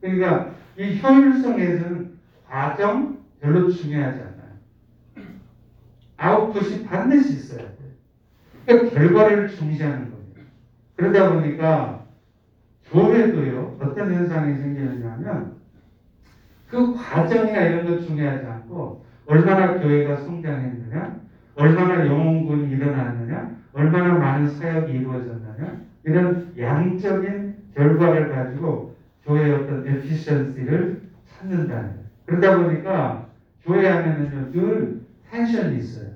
그러니까 0.00 0.54
이 0.76 1.00
효율성에서는 1.00 2.14
과정 2.46 3.24
별로 3.40 3.70
중요하지 3.70 4.20
않아요. 4.20 4.33
아웃풋이 6.16 6.84
반드시 6.84 7.34
있어야 7.34 7.58
돼요. 7.58 7.74
그러니까 8.66 8.94
결과를 8.94 9.48
중시하는 9.48 10.10
거예요. 10.10 10.14
그러다 10.96 11.32
보니까 11.32 12.04
교회도요, 12.90 13.78
어떤 13.80 14.14
현상이 14.14 14.56
생기느냐면 14.56 15.54
그 16.68 16.94
과정이나 16.94 17.62
이런 17.62 17.86
것 17.86 18.06
중요하지 18.06 18.46
않고 18.46 19.04
얼마나 19.26 19.78
교회가 19.80 20.16
성장했느냐, 20.18 21.20
얼마나 21.56 22.06
영혼군이 22.06 22.70
일어났느냐, 22.70 23.56
얼마나 23.72 24.14
많은 24.14 24.48
사역이 24.48 24.92
이루어졌느냐, 24.92 25.80
이런 26.04 26.52
양적인 26.58 27.56
결과를 27.74 28.30
가지고 28.30 28.96
교회의 29.24 29.52
어떤 29.52 29.86
에피션시를 29.86 31.02
찾는다는 31.26 31.90
거예요. 31.90 32.04
그러다 32.26 32.58
보니까 32.58 33.26
교회 33.64 33.88
안에는요, 33.88 34.52
늘 34.52 35.00
텐션이 35.34 35.78
있어요. 35.78 36.10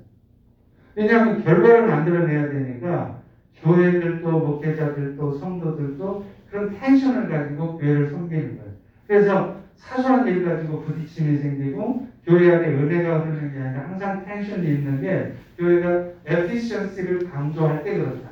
왜냐하면 0.94 1.42
결과를 1.42 1.86
만들어내야 1.88 2.50
되니까 2.50 3.22
교회들도 3.62 4.30
목회자들도 4.30 5.32
성도들도 5.38 6.24
그런 6.50 6.78
텐션을 6.78 7.28
가지고 7.28 7.78
교회를 7.78 8.10
섬기는 8.10 8.58
거예요. 8.58 8.72
그래서 9.06 9.58
사소한 9.76 10.26
일 10.28 10.44
가지고 10.44 10.82
부딪힘이 10.82 11.38
생기고 11.38 12.08
교회 12.24 12.54
안에 12.54 12.68
은혜가 12.68 13.20
흐르는 13.20 13.52
게 13.52 13.60
아니라 13.60 13.88
항상 13.88 14.24
텐션이 14.24 14.66
있는 14.66 15.00
게 15.00 15.34
교회가 15.56 16.10
에피션시를 16.26 17.30
강조할 17.30 17.82
때 17.82 17.96
그렇다. 17.96 18.28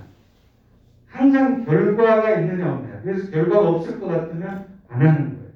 항상 1.06 1.64
결과가 1.64 2.38
있느냐 2.40 2.72
없느냐. 2.72 3.00
그래서 3.02 3.30
결과가 3.30 3.68
없을 3.68 3.98
것 3.98 4.06
같으면 4.06 4.66
안 4.88 5.00
하는 5.00 5.36
거예요. 5.36 5.50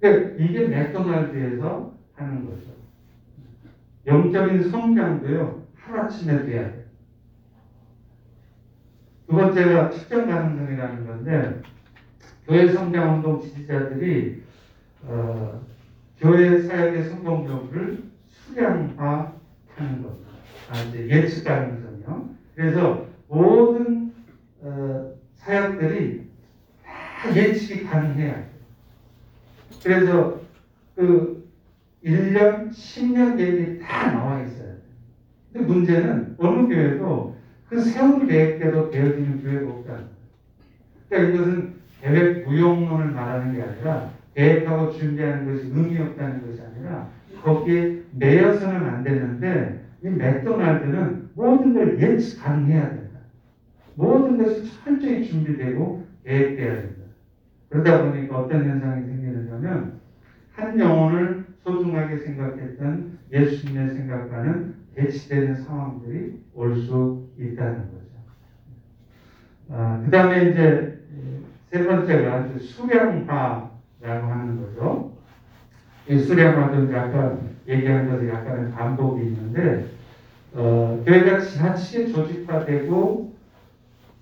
그러니까 0.00 0.44
이게 0.44 0.66
맥도날드에서 0.66 1.94
하는 2.14 2.44
거죠. 2.46 2.83
영적인 4.06 4.70
성장도요, 4.70 5.66
하루아침에 5.76 6.44
돼야 6.44 6.70
돼요. 6.70 6.84
두 9.26 9.34
번째가 9.34 9.90
측정 9.90 10.26
가능성이라는 10.26 11.06
건데, 11.06 11.62
교회 12.46 12.70
성장 12.70 13.14
운동 13.14 13.40
지지자들이, 13.40 14.42
어, 15.04 15.62
교회 16.18 16.60
사역의 16.60 17.04
성공 17.04 17.48
여부를 17.48 18.02
수량화하는 18.28 19.32
겁니다. 19.78 20.30
아, 20.70 20.82
이제 20.88 21.08
예측 21.08 21.44
가능성이요. 21.44 22.30
그래서 22.54 23.06
모든, 23.28 24.12
어, 24.60 25.14
사역들이 25.36 26.28
다 26.84 27.34
예측이 27.34 27.84
가능해야 27.84 28.34
돼요. 28.34 28.46
그래서 29.82 30.40
그 30.94 31.43
1년, 32.04 32.68
10년 32.70 33.36
계획이 33.36 33.78
다 33.80 34.12
나와 34.12 34.42
있어요. 34.42 34.74
근데 35.52 35.66
문제는 35.66 36.34
어느 36.38 36.68
교회도 36.68 37.36
그 37.68 37.80
세운 37.80 38.26
계획대로 38.26 38.90
되어지는 38.90 39.42
교회가 39.42 39.66
거예요. 39.66 40.08
그러니까 41.08 41.32
이것은 41.32 41.74
계획 42.02 42.46
무용론을 42.46 43.12
말하는 43.12 43.54
게 43.54 43.62
아니라 43.62 44.10
계획하고 44.34 44.92
준비하는 44.92 45.46
것이 45.46 45.70
의미 45.72 45.98
없다는 45.98 46.46
것이 46.46 46.60
아니라 46.60 47.08
거기에 47.42 48.02
매여서는 48.12 48.86
안 48.86 49.02
되는데 49.02 49.84
이 50.02 50.08
맥도날드는 50.08 51.30
모든 51.34 51.72
걸 51.72 51.98
예측 52.00 52.42
가능해야 52.42 52.90
된다. 52.90 53.20
모든 53.94 54.36
것이 54.36 54.70
철저히 54.82 55.24
준비되고 55.24 56.06
계획돼야 56.24 56.74
된다. 56.74 57.04
그러다 57.70 58.04
보니까 58.04 58.40
어떤 58.40 58.68
현상이 58.68 59.06
생기느냐면 59.06 60.00
한 60.52 60.78
영혼을 60.78 61.43
소중하게 61.64 62.18
생각했던 62.18 63.18
예수님의 63.32 63.94
생각과는 63.94 64.74
대치되는 64.94 65.56
상황들이 65.64 66.40
올 66.54 66.76
수 66.76 67.26
있다는 67.38 67.78
거죠. 67.90 68.04
아, 69.70 70.00
그 70.04 70.10
다음에 70.10 70.50
이제 70.50 71.00
세 71.72 71.84
번째가 71.84 72.48
수량화라고 72.60 73.70
하는 74.02 74.60
거죠. 74.62 75.16
이 76.08 76.18
수량화도 76.18 76.96
아까 76.96 77.38
얘기한 77.66 78.08
것에 78.10 78.28
약간의 78.28 78.72
반복이 78.72 79.24
있는데, 79.24 79.86
어, 80.52 81.02
교회가 81.04 81.40
지나치게 81.40 82.12
조직화되고 82.12 83.34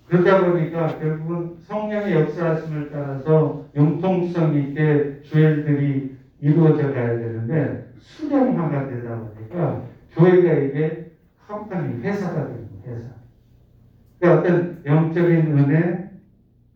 그러다 0.08 0.46
보니까 0.46 0.98
결국은 0.98 1.56
성령의 1.66 2.14
역사하심을 2.14 2.90
따라서 2.92 3.66
융통성 3.76 4.54
있게 4.56 5.20
주일들이 5.24 6.16
이루어져 6.42 6.92
가야 6.92 7.18
되는데 7.18 7.92
수량화가 7.98 8.88
되다 8.88 9.16
보니까 9.20 9.82
교회가 10.12 10.52
이게 10.54 11.12
컴퍼니 11.46 12.02
회사가 12.02 12.48
되는 12.48 12.68
회사. 12.84 13.10
그러니까 14.18 14.40
어떤 14.40 14.82
영적인 14.84 15.56
은혜 15.56 16.10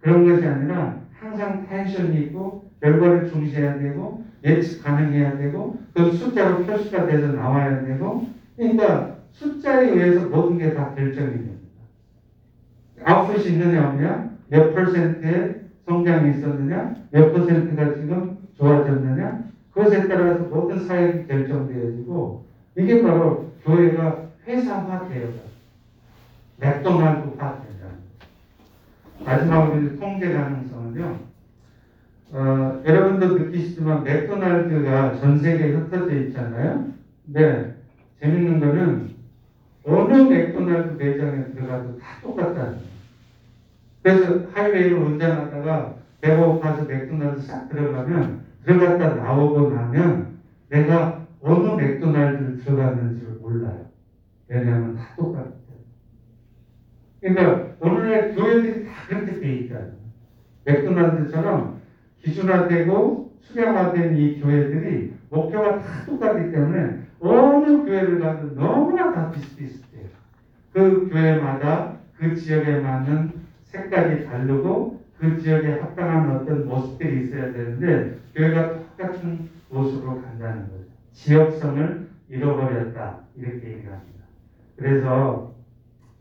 그런 0.00 0.24
것이 0.24 0.46
아니라 0.46 1.00
항상 1.12 1.66
텐션이 1.66 2.16
있고 2.22 2.70
결과를 2.80 3.28
중시해야 3.28 3.78
되고 3.78 4.24
예측 4.44 4.84
가능해야 4.84 5.36
되고 5.36 5.76
그 5.94 6.12
숫자로 6.12 6.64
표시가 6.64 7.06
돼서 7.06 7.32
나와야 7.32 7.84
되고 7.84 8.28
그러니까 8.56 9.16
숫자에 9.32 9.90
의해서 9.90 10.28
모든 10.28 10.58
게 10.58 10.74
다 10.74 10.94
결정이 10.94 11.32
됩니다. 11.32 11.56
아웃풋이 13.04 13.52
있느냐 13.54 13.88
없느냐 13.88 14.30
몇 14.48 14.72
퍼센트의 14.74 15.62
성장이 15.86 16.38
있었느냐 16.38 16.94
몇 17.10 17.32
퍼센트가 17.32 17.94
지금 17.94 18.38
좋아졌느냐 18.54 19.45
그것에 19.76 20.08
따라서 20.08 20.44
모든 20.44 20.86
사역이 20.86 21.26
결정되어지고 21.26 22.46
이게 22.78 23.02
바로 23.02 23.52
교회가 23.62 24.30
회사화 24.46 25.06
되어가 25.06 25.34
맥도날드화 26.56 27.60
된다. 27.60 27.86
마지막으로 29.22 29.82
이제 29.82 29.96
통제 29.96 30.32
가능성은요. 30.32 31.18
어, 32.32 32.82
여러분도 32.86 33.36
느끼시지만 33.36 34.02
맥도날드가 34.02 35.20
전 35.20 35.38
세계에 35.38 35.72
흩어져 35.72 36.14
있잖아요. 36.20 36.86
근데 37.26 37.74
재밌는 38.22 38.60
거는 38.60 39.10
어느 39.84 40.14
맥도날드 40.14 41.02
매장에 41.02 41.44
들어가도 41.52 41.98
다 41.98 42.06
똑같다는 42.22 42.78
거예요. 42.78 42.86
그래서 44.02 44.46
하이웨이를 44.54 44.96
운전하다가 44.96 45.96
배가 46.22 46.46
고파서 46.46 46.84
맥도날드 46.84 47.42
싹 47.42 47.68
들어가면 47.68 48.46
들어갔다 48.66 49.14
나오고 49.14 49.70
나면 49.70 50.38
내가 50.68 51.24
어느 51.40 51.80
맥도날드를 51.80 52.58
들어갔는지를 52.58 53.34
몰라요. 53.40 53.86
왜냐하면 54.48 54.96
다 54.96 55.14
똑같아요. 55.16 55.54
그러니까 57.20 57.76
오늘날 57.80 58.34
교회들이 58.34 58.84
다 58.86 58.92
그렇게 59.08 59.40
돼 59.40 59.54
있잖아요. 59.58 59.92
맥도날드처럼 60.64 61.80
기준화되고 62.22 63.36
수량화된 63.40 64.16
이 64.16 64.40
교회들이 64.40 65.14
목표가 65.30 65.78
다 65.78 66.04
똑같기 66.04 66.50
때문에 66.50 67.02
어느 67.20 67.84
교회를 67.84 68.18
가도 68.18 68.54
너무나 68.54 69.12
다 69.12 69.30
비슷비슷해요. 69.30 70.08
그 70.72 71.08
교회마다 71.08 71.98
그 72.16 72.34
지역에 72.34 72.80
맞는 72.80 73.32
색깔이 73.64 74.26
다르고 74.26 75.05
그 75.18 75.40
지역에 75.40 75.80
합당한 75.80 76.36
어떤 76.36 76.68
모습들이 76.68 77.24
있어야 77.24 77.52
되는데 77.52 78.18
교회가 78.34 78.74
똑같은 78.74 79.48
모습으로 79.70 80.20
간다는 80.22 80.68
거죠. 80.70 80.84
지역성을 81.12 82.08
잃어버렸다 82.28 83.20
이렇게 83.36 83.68
얘기합니다. 83.68 84.24
그래서 84.76 85.54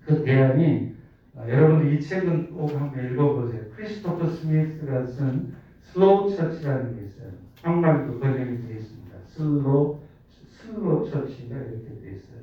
그 0.05 0.23
대안이 0.23 0.95
어, 1.33 1.45
여러분들 1.49 1.93
이 1.93 2.01
책은 2.01 2.53
꼭 2.53 2.73
한번 2.79 3.11
읽어보세요. 3.11 3.63
크리스토퍼 3.75 4.27
스미스가 4.27 5.05
쓴 5.05 5.53
Slow 5.81 6.33
Church라는 6.33 6.95
게 6.95 7.05
있어요. 7.07 7.31
한국말도 7.61 8.19
번역이 8.19 8.67
되어 8.67 8.77
있습니다. 8.77 9.17
Slow 9.27 9.99
Slow 10.29 11.09
Church가 11.09 11.55
이렇게 11.55 11.99
되어 12.01 12.11
있어요. 12.11 12.39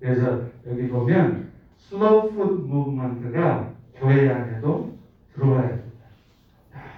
그래서 0.00 0.42
여기 0.66 0.88
보면 0.88 1.50
slow 1.76 2.32
food 2.32 2.62
movement가 2.62 3.74
교회 3.94 4.28
안에도 4.28 4.98
들어와야 5.34 5.68
된다. 5.68 5.91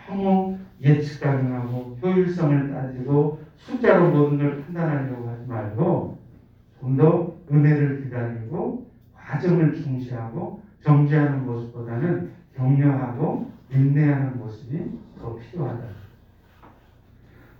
너무 0.09 0.59
예측 0.83 1.21
가능하고 1.21 1.99
효율성을 2.03 2.73
따지고 2.73 3.41
숫자로 3.57 4.11
모든 4.11 4.39
걸 4.39 4.65
판단하려고 4.65 5.29
하지 5.29 5.47
말고 5.47 6.19
좀 6.81 6.97
더 6.97 7.35
은혜를 7.51 8.03
기다리고 8.05 8.87
과정을 9.15 9.75
중시하고 9.75 10.63
정지하는 10.83 11.47
모습보다는 11.47 12.31
격려하고 12.57 13.51
인내하는 13.71 14.39
모습이 14.39 14.91
더 15.19 15.37
필요하다. 15.37 15.83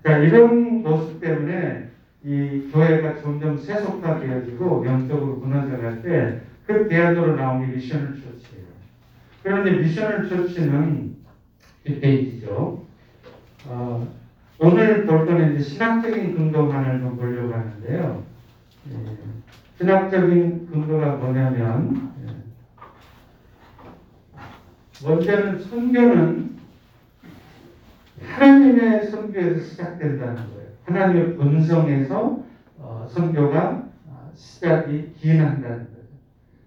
자, 0.05 0.19
이런 0.19 0.83
모습 0.83 1.21
때문에 1.21 1.89
이 2.23 2.71
교회가 2.71 3.23
점점 3.23 3.57
세속화되어지고 3.57 4.85
영적으로 4.87 5.37
무너져갈 5.37 6.03
때 6.03 6.41
그 6.67 6.89
대안으로 6.89 7.37
나온 7.37 7.61
게 7.67 7.75
미션을 7.75 8.15
처치예요. 8.15 8.65
그런데 9.43 9.73
미션을 9.73 10.29
처치는 10.29 11.14
뒷페이지죠. 11.85 12.83
어, 13.67 14.09
오늘 14.59 15.07
볼 15.07 15.27
거는 15.27 15.55
이제 15.55 15.63
신학적인 15.63 16.35
근거만을 16.37 17.01
좀 17.01 17.17
보려고 17.17 17.53
하는데요. 17.53 18.23
예, 18.91 19.17
신학적인 19.79 20.69
근거가 20.71 21.17
뭐냐면 21.17 22.13
예, 22.27 22.35
먼저는 25.07 25.63
선교는 25.63 26.55
하나님의 28.23 29.07
선교에서 29.11 29.65
시작된다는 29.65 30.37
거예요. 30.37 30.69
하나님의 30.85 31.37
본성에서 31.37 32.45
어, 32.79 33.09
선교가 33.11 33.89
어, 34.07 34.33
시작이 34.35 35.13
기인한다는 35.19 35.89
거예요. 35.89 36.05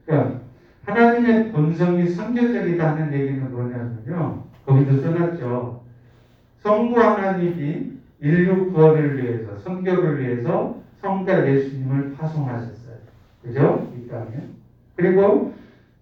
그러니까 0.05 0.41
하나님의 0.85 1.51
본성이 1.51 2.07
선교적이다는 2.09 3.13
얘기는 3.13 3.51
뭐냐면요. 3.51 4.46
거기도 4.67 5.01
써놨죠. 5.01 5.81
성부 6.59 7.01
하나님이 7.01 7.93
인류 8.19 8.71
구원을 8.73 9.23
위해서, 9.23 9.57
선교를 9.59 10.19
위해서 10.19 10.77
성자 11.01 11.47
예수님을 11.47 12.15
파송하셨어요. 12.15 12.97
그죠? 13.41 13.93
이 13.95 14.09
땅에. 14.09 14.49
그리고 14.95 15.53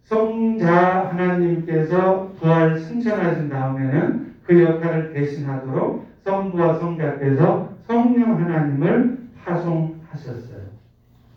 성자 0.05 1.09
하나님께서 1.11 2.33
부활 2.39 2.79
승천하신 2.79 3.49
다음에는 3.49 4.33
그 4.45 4.63
역할을 4.63 5.13
대신하도록 5.13 6.07
성부와 6.23 6.79
성자께서 6.79 7.69
성령 7.85 8.39
하나님을 8.41 9.17
파송하셨어요. 9.43 10.65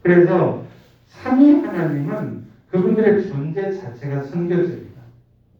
그래서 0.03 0.65
삼위 1.07 1.61
하나님은 1.61 2.47
그분들의 2.71 3.29
존재 3.29 3.73
자체가 3.73 4.23
선교적이다. 4.23 4.88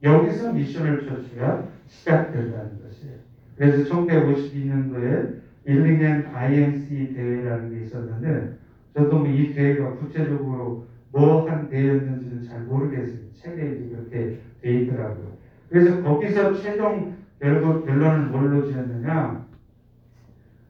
여기서 0.03 0.53
미션을 0.53 1.07
처치가 1.07 1.65
시작된다는 1.87 2.83
것이에요. 2.83 3.15
그래서 3.57 3.95
1952년도에 3.95 5.35
일링앤 5.65 6.27
IMC 6.35 7.15
대회라는 7.15 7.71
게 7.71 7.85
있었는데 7.85 8.57
저도 8.95 9.19
뭐 9.19 9.29
이 9.29 9.53
대회가 9.55 9.95
구체적으로 9.97 10.87
뭐 11.13 11.49
한 11.49 11.69
대회였는지는 11.69 12.43
잘 12.45 12.61
모르겠어요. 12.63 13.33
책에 13.35 13.63
이렇게 13.63 14.39
돼 14.61 14.81
있더라고요. 14.83 15.37
그래서 15.69 16.03
거기서 16.03 16.55
최종 16.55 17.17
결국 17.41 17.87
결론을 17.87 18.27
뭘로 18.27 18.67
지었느냐? 18.71 19.47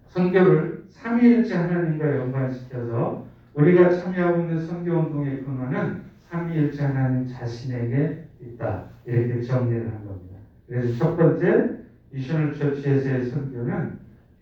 선교를 0.08 0.84
삼위일체 0.90 1.54
하나님과 1.54 2.16
연관시켜서 2.16 3.26
우리가 3.54 3.90
참여하고 3.90 4.40
있는 4.40 4.66
선교 4.66 4.92
운동의 4.92 5.44
근원은 5.44 6.02
삼위일체 6.30 6.82
하나님 6.84 7.26
자신에게 7.26 8.24
있다. 8.40 8.84
이렇게 9.04 9.40
정리를 9.42 9.86
한 9.86 10.06
겁니다. 10.06 10.36
그래서 10.66 10.94
첫 10.96 11.16
번째 11.16 11.78
미션을 12.10 12.54
처치에서의 12.54 13.26
선교는 13.26 13.98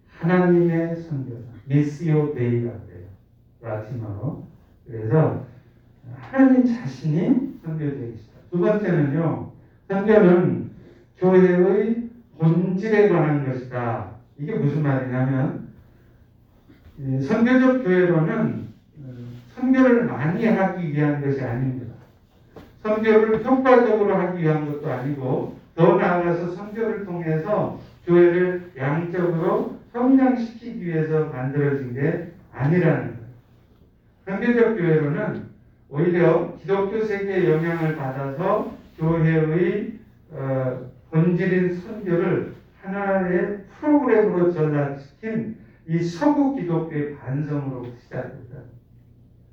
하나님의 0.09 0.97
선교다. 0.97 1.49
미시오 1.67 2.35
데이라고 2.35 2.79
해요. 2.91 3.07
라틴어로. 3.61 4.47
그래서 4.87 5.47
하나님 6.15 6.65
자신이 6.65 7.59
선교적이시다. 7.65 8.33
두 8.51 8.59
번째는요. 8.59 9.53
선교는 9.89 10.71
교회의 11.19 12.09
본질에 12.39 13.09
관한 13.09 13.47
것이다. 13.47 14.17
이게 14.39 14.55
무슨 14.55 14.83
말이냐면 14.83 15.69
이 16.99 17.21
선교적 17.21 17.85
교회로는 17.85 18.69
어, 18.99 19.15
선교를 19.55 20.05
많이 20.05 20.47
하기 20.47 20.93
위한 20.93 21.23
것이 21.23 21.43
아닙니다. 21.43 21.86
선교를 22.87 23.45
효과적으로 23.45 24.15
하기 24.15 24.43
위한 24.43 24.71
것도 24.71 24.91
아니고 24.91 25.57
더 25.75 25.97
나아가서 25.97 26.53
선교를 26.53 27.05
통해서 27.05 27.81
교회를 28.07 28.71
양적으로 28.77 29.79
성장시키기 29.93 30.87
위해서 30.87 31.27
만들어진 31.27 31.95
게 31.95 32.33
아니라는 32.53 33.17
거예요. 33.17 33.27
현대적 34.27 34.77
교회로는 34.77 35.47
오히려 35.89 36.55
기독교 36.59 37.05
세계의 37.05 37.51
영향을 37.51 37.97
받아서 37.97 38.73
교회의 38.99 39.93
어, 40.33 40.91
본질인 41.11 41.81
선교를 41.81 42.55
하나의 42.83 43.65
프로그램으로 43.81 44.53
전락시킨 44.53 45.57
이 45.89 46.03
서구 46.03 46.57
기독교의 46.57 47.17
반성으로 47.17 47.87
시작됐다. 48.01 48.59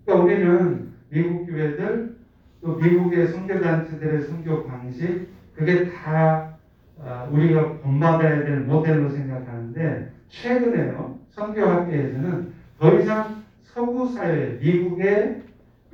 그러니까 0.06 0.26
우리는 0.26 0.94
미국 1.10 1.46
교회들 1.46 2.16
또 2.64 2.78
미국의 2.78 3.28
선교단체들의 3.28 4.24
선교 4.24 4.66
방식 4.66 5.28
그게 5.54 5.92
다 5.92 6.58
어, 6.98 7.28
우리가 7.32 7.80
본받아야 7.80 8.46
될 8.46 8.62
모델로 8.62 9.10
생각하는데 9.10 10.12
최근에요 10.30 11.20
선교학계에서는 11.32 12.54
더 12.80 13.00
이상 13.00 13.44
서구 13.64 14.08
사회 14.14 14.58
미국의 14.62 15.44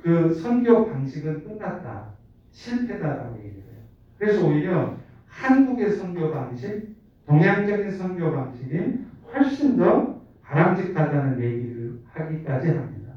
그 0.02 0.32
선교 0.34 0.86
방식은 0.86 1.44
끝났다 1.44 2.10
실패다라고 2.52 3.38
얘기해요. 3.38 3.64
그래서 4.18 4.46
오히려 4.46 4.96
한국의 5.26 5.92
선교 5.92 6.32
방식, 6.32 6.94
동양적인 7.26 7.90
선교 7.92 8.32
방식이 8.32 9.06
훨씬 9.32 9.76
더 9.76 10.20
바람직하다는 10.42 11.40
얘기를 11.40 12.00
하기까지 12.12 12.68
합니다. 12.68 13.12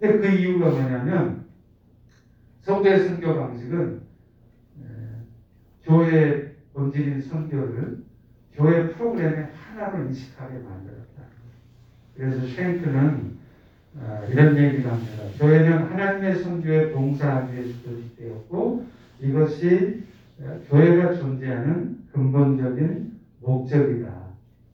근데 0.00 0.18
그 0.18 0.28
이유가 0.28 0.70
뭐냐면 0.70 1.41
서구의 2.62 3.08
선교 3.08 3.34
방식은 3.38 4.00
에, 4.80 4.84
교회 5.84 6.52
본질인 6.72 7.20
선교를 7.22 7.98
교회 8.54 8.88
프로그램의 8.90 9.48
하나로 9.52 10.04
인식하게 10.06 10.54
만들었다. 10.54 11.22
그래서 12.16 12.46
쉔크는 12.46 13.32
어, 13.96 14.26
이런 14.30 14.56
얘기를 14.56 14.90
합니다. 14.90 15.24
교회는 15.38 15.90
하나님의 15.90 16.36
선교에 16.36 16.92
봉사하기 16.92 17.52
위해 17.54 17.64
조직되었고 17.82 18.86
이것이 19.20 20.04
어, 20.40 20.60
교회가 20.68 21.14
존재하는 21.14 21.98
근본적인 22.12 23.12
목적이다. 23.40 24.22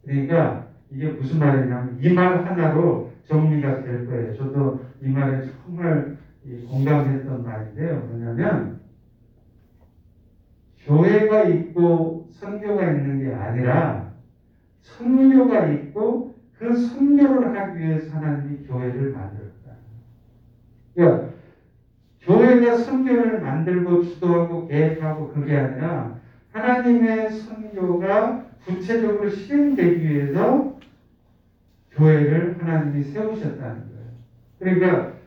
그러니까 0.05 0.67
이게 0.91 1.09
무슨 1.09 1.39
말이냐면 1.39 1.99
이 2.03 2.13
말 2.13 2.47
하나로 2.47 3.13
정리가 3.27 3.83
될 3.83 4.07
거예요. 4.07 4.37
저도 4.37 4.85
이 5.03 5.09
말에 5.09 5.49
정말 5.65 6.17
이 6.17 6.18
공감했던 6.69 7.43
말인데요. 7.43 8.01
뭐냐면 8.01 8.81
교회가 10.85 11.45
있고 11.45 12.29
선교가 12.33 12.91
있는 12.91 13.19
게 13.19 13.33
아니라 13.33 14.13
선교가 14.83 15.67
있고 15.67 16.35
그 16.59 16.75
선교를 16.75 17.59
하기 17.59 17.79
위해서 17.79 18.17
하나님이 18.17 18.67
교회를 18.67 19.13
만들었다. 19.13 19.73
그러니까 20.95 21.29
교회가 22.23 22.79
선교를 22.79 23.41
만들고 23.41 24.03
주도하고 24.03 24.67
계획하고 24.67 25.29
그게 25.33 25.57
아니라 25.57 26.19
하나님의 26.53 27.31
선교가 27.31 28.47
구체적으로 28.65 29.31
실행되기 29.31 30.09
위해서 30.09 30.79
교회를 31.93 32.57
하나님이 32.61 33.05
세우셨다는 33.05 33.89
거예요. 33.89 34.09
그러니까 34.59 35.18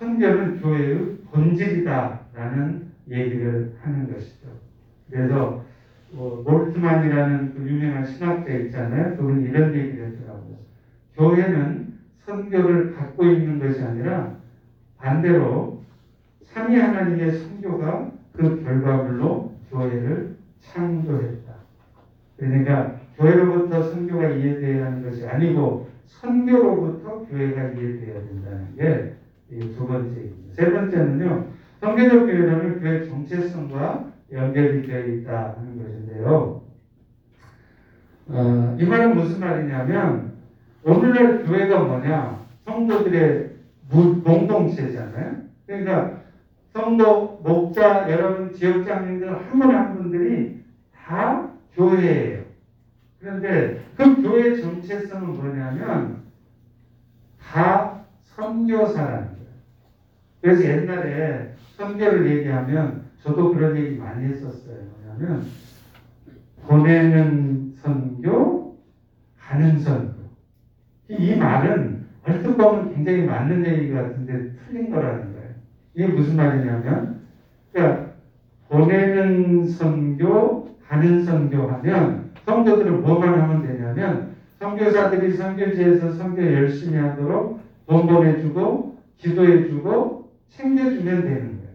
선교는 0.00 0.62
교회의 0.62 1.18
본질이다라는 1.30 2.90
얘기를 3.10 3.74
하는 3.82 4.10
것이죠. 4.10 4.48
그래서 5.10 5.62
뭐, 6.12 6.42
몰트만이라는 6.42 7.54
그 7.54 7.68
유명한 7.68 8.06
신학자 8.06 8.50
있잖아요. 8.50 9.16
그분 9.18 9.42
이런 9.42 9.74
얘기를 9.74 10.06
했더라고요. 10.06 10.56
교회는 11.16 11.98
선교를 12.24 12.94
갖고 12.94 13.26
있는 13.26 13.58
것이 13.58 13.82
아니라 13.82 14.36
반대로 14.96 15.84
삼위 16.44 16.76
하나님의 16.78 17.32
선교가 17.32 18.10
그 18.32 18.64
결과물로 18.64 19.54
교회를 19.70 20.36
창조했다. 20.60 21.52
그러니까 22.38 23.00
교회로부터 23.18 23.82
선교가 23.82 24.30
이해되어야 24.30 24.86
하는 24.86 25.02
것이 25.02 25.26
아니고 25.26 25.90
선교로부터 26.06 27.26
교회가 27.26 27.64
이해되어야 27.72 28.20
된다는 28.26 28.76
게 28.76 29.19
두 29.50 29.86
번째입니다. 29.86 30.54
세 30.54 30.72
번째는요. 30.72 31.46
선교적 31.80 32.26
교회라는 32.26 32.80
교회 32.80 33.08
정체성과 33.08 34.12
연결이 34.32 34.86
되어 34.86 35.06
있다 35.06 35.56
하는 35.56 35.82
것인데요. 35.82 36.62
어, 38.28 38.76
이 38.78 38.84
말은 38.84 39.16
무슨 39.16 39.40
말이냐면 39.40 40.34
오늘날 40.84 41.44
교회가 41.44 41.82
뭐냐? 41.82 42.46
성도들의 42.64 43.50
공동체잖아요. 43.90 45.36
그러니까 45.66 46.20
성도, 46.72 47.40
목자, 47.42 48.10
여러분 48.10 48.52
지역장님들 48.52 49.34
한분한 49.34 49.96
분들이 49.96 50.62
다 50.94 51.50
교회예요. 51.74 52.44
그런데 53.18 53.84
그 53.96 54.22
교회 54.22 54.60
정체성은 54.60 55.36
뭐냐면 55.36 56.22
다 57.40 58.04
선교사라는. 58.22 59.39
그래서 60.40 60.64
옛날에 60.64 61.54
선교를 61.76 62.30
얘기하면 62.30 63.04
저도 63.22 63.52
그런 63.52 63.76
얘기 63.76 63.96
많이 63.96 64.26
했었어요. 64.26 64.76
뭐냐면 65.04 65.44
보내는 66.66 67.74
선교, 67.76 68.78
가는 69.38 69.78
선교. 69.78 70.14
이 71.08 71.34
말은 71.36 72.06
얼핏 72.24 72.56
보면 72.56 72.94
굉장히 72.94 73.24
맞는 73.24 73.66
얘기 73.66 73.92
같은데 73.92 74.54
틀린 74.66 74.90
거라는 74.90 75.32
거예요. 75.32 75.50
이게 75.94 76.06
무슨 76.06 76.36
말이냐면, 76.36 77.20
그러니까 77.72 78.10
보내는 78.68 79.66
선교, 79.66 80.76
가는 80.86 81.24
선교 81.24 81.68
하면 81.68 82.30
성도들은 82.44 83.02
뭐만 83.02 83.40
하면 83.40 83.66
되냐면 83.66 84.34
선교사들이 84.58 85.36
선교지에서 85.36 86.12
선교 86.12 86.42
열심히 86.42 86.98
하도록 86.98 87.60
돈 87.86 88.06
보내주고 88.06 88.98
기도해주고 89.16 90.19
챙겨주면 90.50 91.22
되는 91.22 91.58
거예요. 91.58 91.70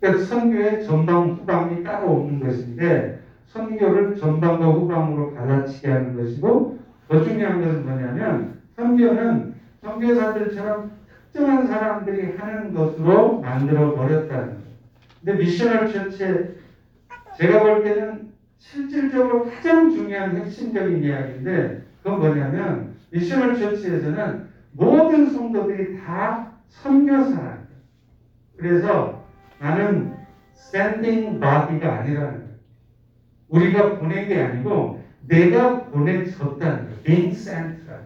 그러니까 0.00 0.24
선교의 0.24 0.84
전방 0.84 1.30
후방이 1.30 1.84
따로 1.84 2.12
없는 2.12 2.40
것인데 2.40 3.20
선교를 3.46 4.16
전방과 4.16 4.66
후방으로 4.66 5.34
갈라치게 5.34 5.88
하는 5.90 6.16
것이고 6.16 6.78
더 7.08 7.24
중요한 7.24 7.60
것은 7.60 7.84
뭐냐면 7.84 8.62
선교는 8.76 9.54
선교사들처럼 9.82 10.92
특정한 11.32 11.66
사람들이 11.66 12.36
하는 12.36 12.74
것으로 12.74 13.40
만들어 13.40 13.94
버렸다는 13.94 14.46
거예요. 14.46 14.62
근데 15.24 15.38
미셔널 15.38 15.92
처치에 15.92 16.50
제가 17.38 17.62
볼 17.62 17.84
때는 17.84 18.32
실질적으로 18.58 19.44
가장 19.44 19.90
중요한 19.90 20.36
핵심적인 20.36 21.02
이야기인데 21.02 21.82
그건 22.02 22.20
뭐냐면 22.20 22.94
미셔널 23.10 23.58
처치에서는 23.58 24.46
모든 24.72 25.30
성도들이 25.30 25.98
다 25.98 26.51
선교사라는 26.72 27.36
거예요. 27.38 27.62
그래서 28.56 29.24
나는 29.58 30.14
sending 30.56 31.38
body가 31.38 31.98
아니라는 31.98 32.16
거예요. 32.16 32.52
우리가 33.48 33.98
보낸 33.98 34.28
게 34.28 34.42
아니고 34.42 35.02
내가 35.28 35.84
보내졌다는 35.84 36.58
거예요. 36.58 36.96
being 37.04 37.30
sent라는 37.32 37.86
거예요. 37.86 38.02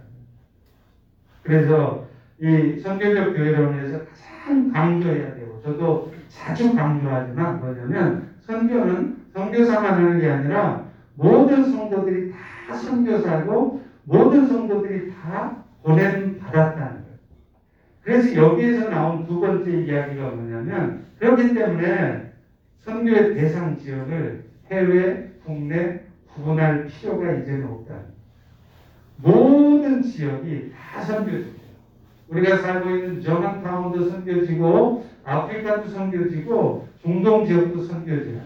그래서 1.42 2.07
이 2.40 2.81
선교적 2.81 3.35
교회론에서 3.35 4.00
가장 4.05 4.72
강조해야 4.72 5.35
되고 5.35 5.61
저도 5.62 6.12
자주 6.29 6.74
강조하지만 6.74 7.61
뭐냐면 7.61 8.35
선교는 8.40 9.26
선교사만 9.33 9.94
하는 9.94 10.20
게 10.20 10.29
아니라 10.29 10.85
모든 11.14 11.64
성도들이 11.70 12.33
다 12.33 12.74
선교사고 12.74 13.83
모든 14.05 14.46
성도들이 14.46 15.12
다 15.12 15.64
보냄 15.83 16.38
받았다는 16.40 16.92
거예요. 16.92 17.06
그래서 18.07 18.37
여기에서 18.37 18.88
나온 18.88 19.27
두 19.27 19.40
번째 19.40 19.69
이야기가 19.69 20.31
뭐냐면 20.31 21.07
그렇기 21.19 21.53
때문에 21.55 22.31
선교의 22.79 23.35
대상 23.35 23.77
지역을 23.77 24.45
해외, 24.71 25.33
국내 25.45 26.03
구분할 26.33 26.87
필요가 26.87 27.33
이제는 27.33 27.66
거예요. 27.66 28.05
모든 29.16 30.03
지역이 30.03 30.73
다 30.73 31.03
선교지예요. 31.03 31.57
우리가 32.29 32.59
살고 32.59 32.90
있는 32.90 33.21
저만타운도 33.21 34.09
선교지고 34.09 35.05
아프리카도 35.25 35.88
선교지고 35.88 36.87
중동 37.03 37.45
지역도 37.45 37.83
선교지야. 37.83 38.40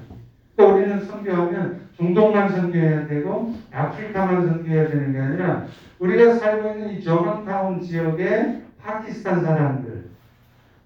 또 0.57 0.75
우리는 0.75 1.05
선교하면 1.05 1.81
중동만 1.99 2.49
선교해야 2.49 3.07
되고 3.09 3.55
아프리카만 3.71 4.47
선교해야 4.47 4.89
되는 4.89 5.13
게 5.13 5.19
아니라 5.19 5.67
우리가 5.99 6.37
살고 6.37 6.71
있는 6.71 6.93
이 6.93 7.05
저만타운 7.05 7.83
지역의 7.83 8.70
파키스탄 8.83 9.43
사람들, 9.43 10.11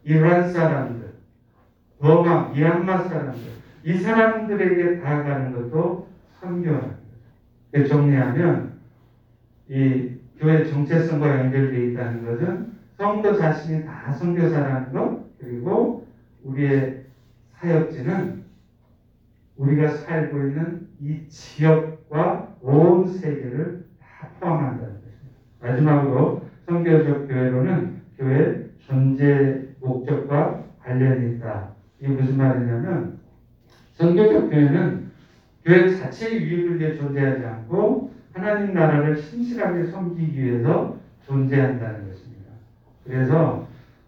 이란 0.04 0.52
사람들, 0.52 1.14
버마, 2.00 2.50
미얀마 2.50 3.04
사람들 3.04 3.42
이 3.84 3.98
사람들에게 3.98 5.00
다가가는 5.00 5.52
것도. 5.52 6.04
이렇게 7.72 7.88
정리하면 7.88 8.74
이 9.68 10.16
교회 10.38 10.64
정체성과 10.64 11.40
연결되어 11.40 11.80
있다는 11.90 12.24
것은 12.24 12.74
성도 12.96 13.36
자신이 13.36 13.84
다 13.84 14.12
선교사라는 14.12 14.92
것 14.92 15.24
그리고 15.40 16.06
우리의 16.44 17.04
사역지는 17.58 18.44
우리가 19.56 19.88
살고 19.88 20.38
있는 20.38 20.88
이 21.00 21.26
지역과 21.28 22.56
온 22.60 23.08
세계를 23.08 23.86
다 24.00 24.28
포함한다는 24.38 25.00
것입니다. 25.00 25.38
마지막으로 25.60 26.43
선교적 26.66 27.28
교회로는 27.28 28.02
교회 28.16 28.70
존재 28.86 29.68
목적과 29.80 30.64
관련이 30.80 31.36
있다. 31.36 31.70
이게 32.00 32.08
무슨 32.08 32.36
말이냐면 32.36 33.18
선교적 33.94 34.50
교회는 34.50 35.10
교회 35.64 35.96
자체의 35.96 36.42
유익을 36.42 36.80
위해 36.80 36.94
존재하지 36.94 37.44
않고 37.44 38.12
하나님 38.32 38.74
나라를 38.74 39.16
신실하게 39.16 39.86
섬기기 39.86 40.42
위해서 40.42 40.98
존재한다는 41.26 42.08
것입니다. 42.08 42.50
그래서 43.04 43.66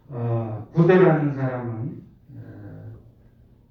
어, 0.09 0.69
구도라는 0.73 1.35
사람은 1.35 2.03
어, 2.37 2.93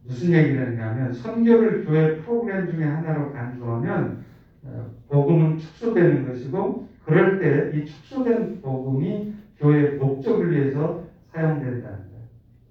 무슨 0.03 0.31
얘기를 0.31 0.67
했냐면 0.67 1.13
선교를 1.13 1.85
교회 1.85 2.17
프로그램 2.17 2.71
중에 2.71 2.85
하나로 2.85 3.31
간주하면 3.33 4.23
어, 4.63 4.91
복음은 5.09 5.57
축소되는 5.59 6.27
것이고 6.27 6.87
그럴 7.05 7.39
때 7.39 7.77
이 7.77 7.85
축소된 7.85 8.61
복음이 8.61 9.33
교회 9.59 9.91
목적을 9.91 10.51
위해서 10.51 11.03
사용된다는 11.33 11.81
거예요. 11.81 12.23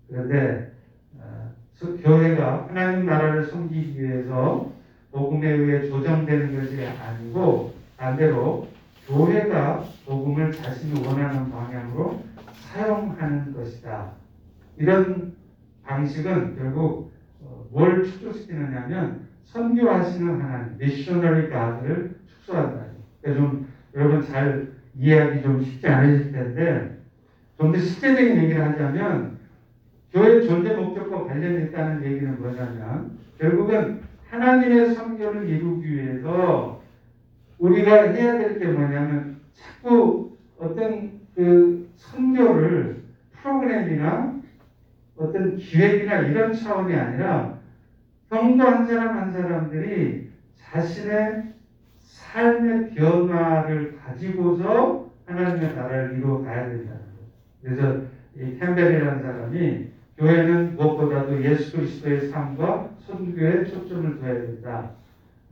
그런데 0.08 0.72
어, 1.18 1.52
서- 1.74 1.96
교회가 1.96 2.66
하나님 2.68 3.06
나라를 3.06 3.44
섬기기 3.46 4.02
위해서 4.02 4.70
복음에 5.12 5.48
의해 5.50 5.88
조정되는 5.88 6.58
것이 6.60 6.84
아니고 6.84 7.74
반대로 7.96 8.66
교회가 9.06 9.84
복음을 10.06 10.50
자신이 10.52 11.06
원하는 11.06 11.50
방향으로 11.50 12.22
사용하는 12.72 13.52
것이다. 13.54 14.12
이런 14.76 15.34
방식은 15.84 16.56
결국 16.56 17.12
어, 17.40 17.66
뭘 17.70 18.02
축소시키느냐면 18.04 19.28
선교하시는 19.44 20.40
하나님, 20.40 20.78
미셔너리 20.78 21.48
가드를 21.50 22.16
축소한다. 22.26 22.84
그래서 23.22 23.38
좀 23.40 23.68
여러분 23.94 24.22
잘 24.22 24.68
이해하기 24.96 25.42
좀 25.42 25.62
쉽지 25.62 25.86
않으실 25.86 26.32
텐데 26.32 26.98
좀 27.58 27.72
더 27.72 27.78
실제적인 27.78 28.36
얘기를 28.42 28.64
하자면 28.64 29.38
교회 30.12 30.42
존재 30.42 30.74
목적과 30.74 31.24
관련이 31.24 31.66
있다는 31.66 32.04
얘기는 32.04 32.40
뭐냐면 32.40 33.18
결국은 33.38 34.02
하나님의 34.30 34.94
선교를 34.94 35.48
이루기 35.48 35.94
위해서 35.96 36.82
우리가 37.58 38.12
해야 38.12 38.38
될 38.38 38.58
게 38.58 38.66
뭐냐면 38.66 39.40
자꾸 39.52 40.36
어떤 40.58 41.20
그 41.34 41.88
선교를 41.96 43.02
프로그램이나 43.32 44.40
어떤 45.16 45.56
기획이나 45.56 46.20
이런 46.20 46.52
차원이 46.52 46.94
아니라 46.94 47.58
성도 48.28 48.64
한 48.64 48.86
사람 48.86 49.16
한 49.16 49.32
사람들이 49.32 50.30
자신의 50.56 51.53
삶의 52.34 52.90
변화를 52.90 53.96
가지고서 53.96 55.08
하나님의 55.26 55.76
나라를 55.76 56.18
이루어 56.18 56.42
가야 56.42 56.68
거예요. 56.84 57.00
그래서 57.62 58.00
이 58.36 58.58
캠벨이라는 58.58 59.22
사람이 59.22 59.88
교회는 60.18 60.74
무엇보다도 60.76 61.42
예수 61.44 61.76
그리스도의 61.76 62.28
삶과 62.28 62.90
선교에 63.06 63.64
초점을 63.64 64.20
둬야 64.20 64.34
된다. 64.34 64.90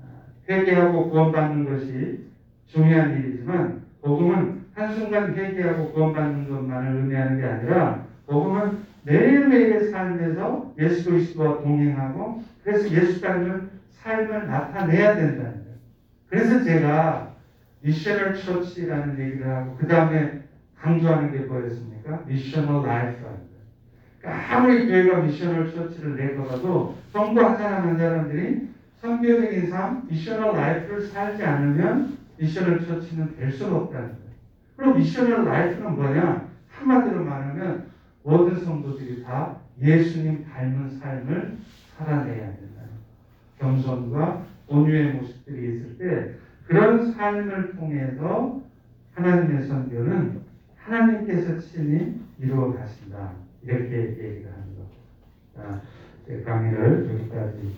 아, 0.00 0.04
회개하고 0.48 1.10
구원받는 1.10 1.64
것이 1.70 2.26
중요한 2.66 3.12
일이지만 3.16 3.82
복음은 4.02 4.62
한순간 4.74 5.34
회개하고 5.34 5.92
구원받는 5.92 6.48
것만을 6.48 6.96
의미하는 6.96 7.40
게 7.40 7.46
아니라 7.46 8.04
복음은 8.26 8.78
매일매일의 9.04 9.90
삶에서 9.90 10.74
예수 10.80 11.10
그리스도와 11.10 11.62
동행하고 11.62 12.42
그래서 12.64 12.88
예수 12.90 13.20
닮은 13.20 13.70
삶을 13.92 14.46
나타내야 14.48 15.16
거예요. 15.16 15.61
그래서 16.32 16.64
제가 16.64 17.34
missional 17.82 18.34
church라는 18.34 19.18
얘기를 19.18 19.46
하고 19.46 19.76
그 19.78 19.86
다음에 19.86 20.44
강조하는 20.80 21.30
게 21.30 21.40
뭐였습니까? 21.40 22.22
missional 22.26 22.86
life라는 22.86 23.22
거예요. 23.22 23.42
그러니까 24.18 24.56
아무리 24.56 24.86
교회가 24.86 25.20
missional 25.20 25.70
church를 25.74 26.16
내걸어도 26.16 26.96
성도 27.12 27.44
한 27.44 27.58
사람 27.58 27.86
한 27.86 27.98
사람들이 27.98 28.70
선교적인 29.02 29.68
삶, 29.68 30.06
missional 30.08 30.56
life를 30.56 31.02
살지 31.02 31.44
않으면 31.44 32.16
missional 32.38 32.86
church는 32.86 33.36
될 33.36 33.52
수가 33.52 33.76
없다는 33.76 34.08
거예요. 34.08 34.32
그럼 34.78 34.96
미셔널 34.96 35.44
라이프는 35.44 35.94
뭐냐? 35.94 36.48
한마디로 36.70 37.24
말하면 37.24 37.90
모든 38.22 38.58
성도들이 38.58 39.22
다 39.22 39.56
예수님 39.82 40.46
닮은 40.46 40.98
삶을 40.98 41.58
살아내야 41.98 42.46
된다. 42.46 42.82
겸손과 43.58 44.51
온유의 44.72 45.12
모습들이 45.14 45.76
있을 45.76 45.98
때 45.98 46.34
그런 46.66 47.12
삶을 47.12 47.72
통해서 47.76 48.60
하나님의 49.14 49.66
선교는 49.66 50.40
하나님께서 50.78 51.58
친히 51.58 52.20
이루어 52.38 52.74
가신다. 52.74 53.32
이렇게 53.62 53.98
얘기를 53.98 54.50
하는 54.52 54.76
것. 54.76 54.86
자, 55.54 55.80
제 56.26 56.42
강의를 56.42 57.10
여기까지 57.12 57.74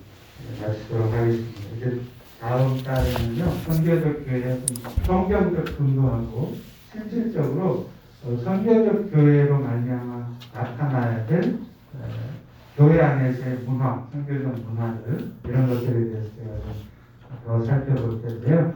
마치도록 0.60 1.12
하겠습니다. 1.12 1.60
이제 1.76 2.00
다음 2.40 2.78
달에는요, 2.82 3.44
선교적 3.66 4.24
교회의 4.24 4.60
성경적 5.04 5.76
근거하고 5.76 6.54
실질적으로 6.92 7.88
어, 8.24 8.36
선교적 8.42 9.10
교회로 9.10 9.58
말미암아 9.58 10.38
나타나야 10.54 11.26
될 11.26 11.42
에, 11.42 12.33
교회 12.76 13.00
안에서의 13.00 13.58
문화, 13.66 14.04
선교적 14.10 14.52
문화들 14.68 15.32
이런 15.44 15.68
것들에 15.68 16.10
대해서 16.10 16.28
제가 16.36 16.50
좀더 17.44 17.64
살펴볼 17.64 18.20
텐데요. 18.20 18.74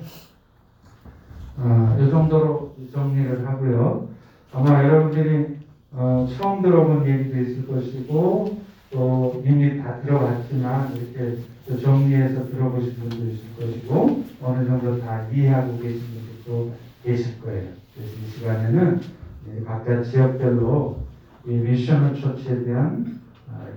어, 1.57 1.99
이 2.01 2.09
정도로 2.09 2.77
정리를 2.93 3.47
하고요. 3.47 4.09
아마 4.53 4.85
여러분들이 4.85 5.59
어, 5.93 6.29
처음 6.37 6.63
들어본 6.63 7.09
얘기도 7.09 7.41
있을 7.41 7.67
것이고 7.67 8.63
또 8.93 9.43
이미 9.45 9.83
다 9.83 10.01
들어봤지만 10.01 10.95
이렇게 10.95 11.39
또 11.67 11.79
정리해서 11.79 12.49
들어보신 12.49 12.95
분도 12.95 13.17
있을 13.17 13.45
것이고 13.59 14.25
어느 14.43 14.65
정도 14.65 15.01
다 15.01 15.27
이해하고 15.29 15.77
계신 15.79 16.01
분들도 16.01 16.73
계실 17.03 17.41
거예요. 17.41 17.71
그래서 17.95 18.13
이 18.13 18.31
시간에는 18.31 19.01
이 19.61 19.65
각자 19.65 20.03
지역별로 20.05 21.03
이 21.47 21.51
미셔널 21.51 22.15
처치에 22.21 22.65
대한 22.65 23.18
아, 23.18 23.18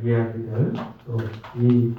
이야기들 0.04 0.74
또이 1.06 1.94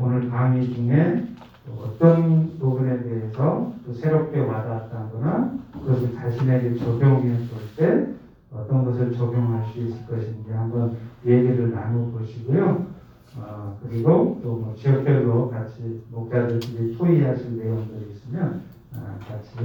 오늘 0.00 0.28
강의 0.30 0.72
중에 0.74 1.26
또 1.66 1.72
어떤 1.84 2.58
부분에 2.58 3.02
대해서 3.02 3.72
또 3.86 3.92
새롭게 3.92 4.40
와닿았다거나 4.40 5.58
그것을 5.72 6.14
자신에게 6.14 6.76
적용해 6.76 7.36
볼때 7.48 8.12
어떤 8.52 8.84
것을 8.84 9.12
적용할 9.12 9.64
수 9.72 9.78
있을 9.80 10.04
것인지 10.06 10.50
한번 10.52 10.96
얘기를 11.24 11.70
나눠보시고요. 11.72 12.86
어, 13.38 13.78
그리고 13.82 14.40
또 14.42 14.56
뭐 14.56 14.74
지역별로 14.76 15.48
같이 15.50 16.02
목사들끼리 16.10 16.96
토의하실 16.98 17.56
내용들이 17.56 18.10
있으면 18.12 18.62
아, 18.94 19.16
같이 19.26 19.56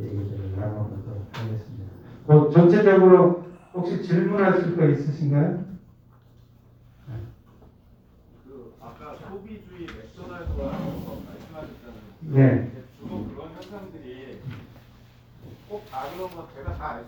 얘기들을 0.00 0.52
나눠보도록 0.56 1.26
하겠습니다. 1.32 1.84
뭐 2.26 2.50
전체적으로 2.50 3.44
혹시 3.74 4.02
질문하실 4.02 4.76
거 4.76 4.84
있으신가요? 4.86 5.64
그 8.46 8.74
아까 8.80 9.14
소비주의 9.16 9.86
맥도날드라고 9.86 10.25
말씀하셨잖아요. 10.25 10.25
네. 12.20 12.70
주로 12.98 13.24
그런 13.28 13.54
현상들이 13.54 14.40
꼭 15.68 15.84
다 15.90 16.02
그런 16.14 16.30
건 16.30 16.46
제가 16.54 16.74
다 16.76 16.94
알 16.96 17.04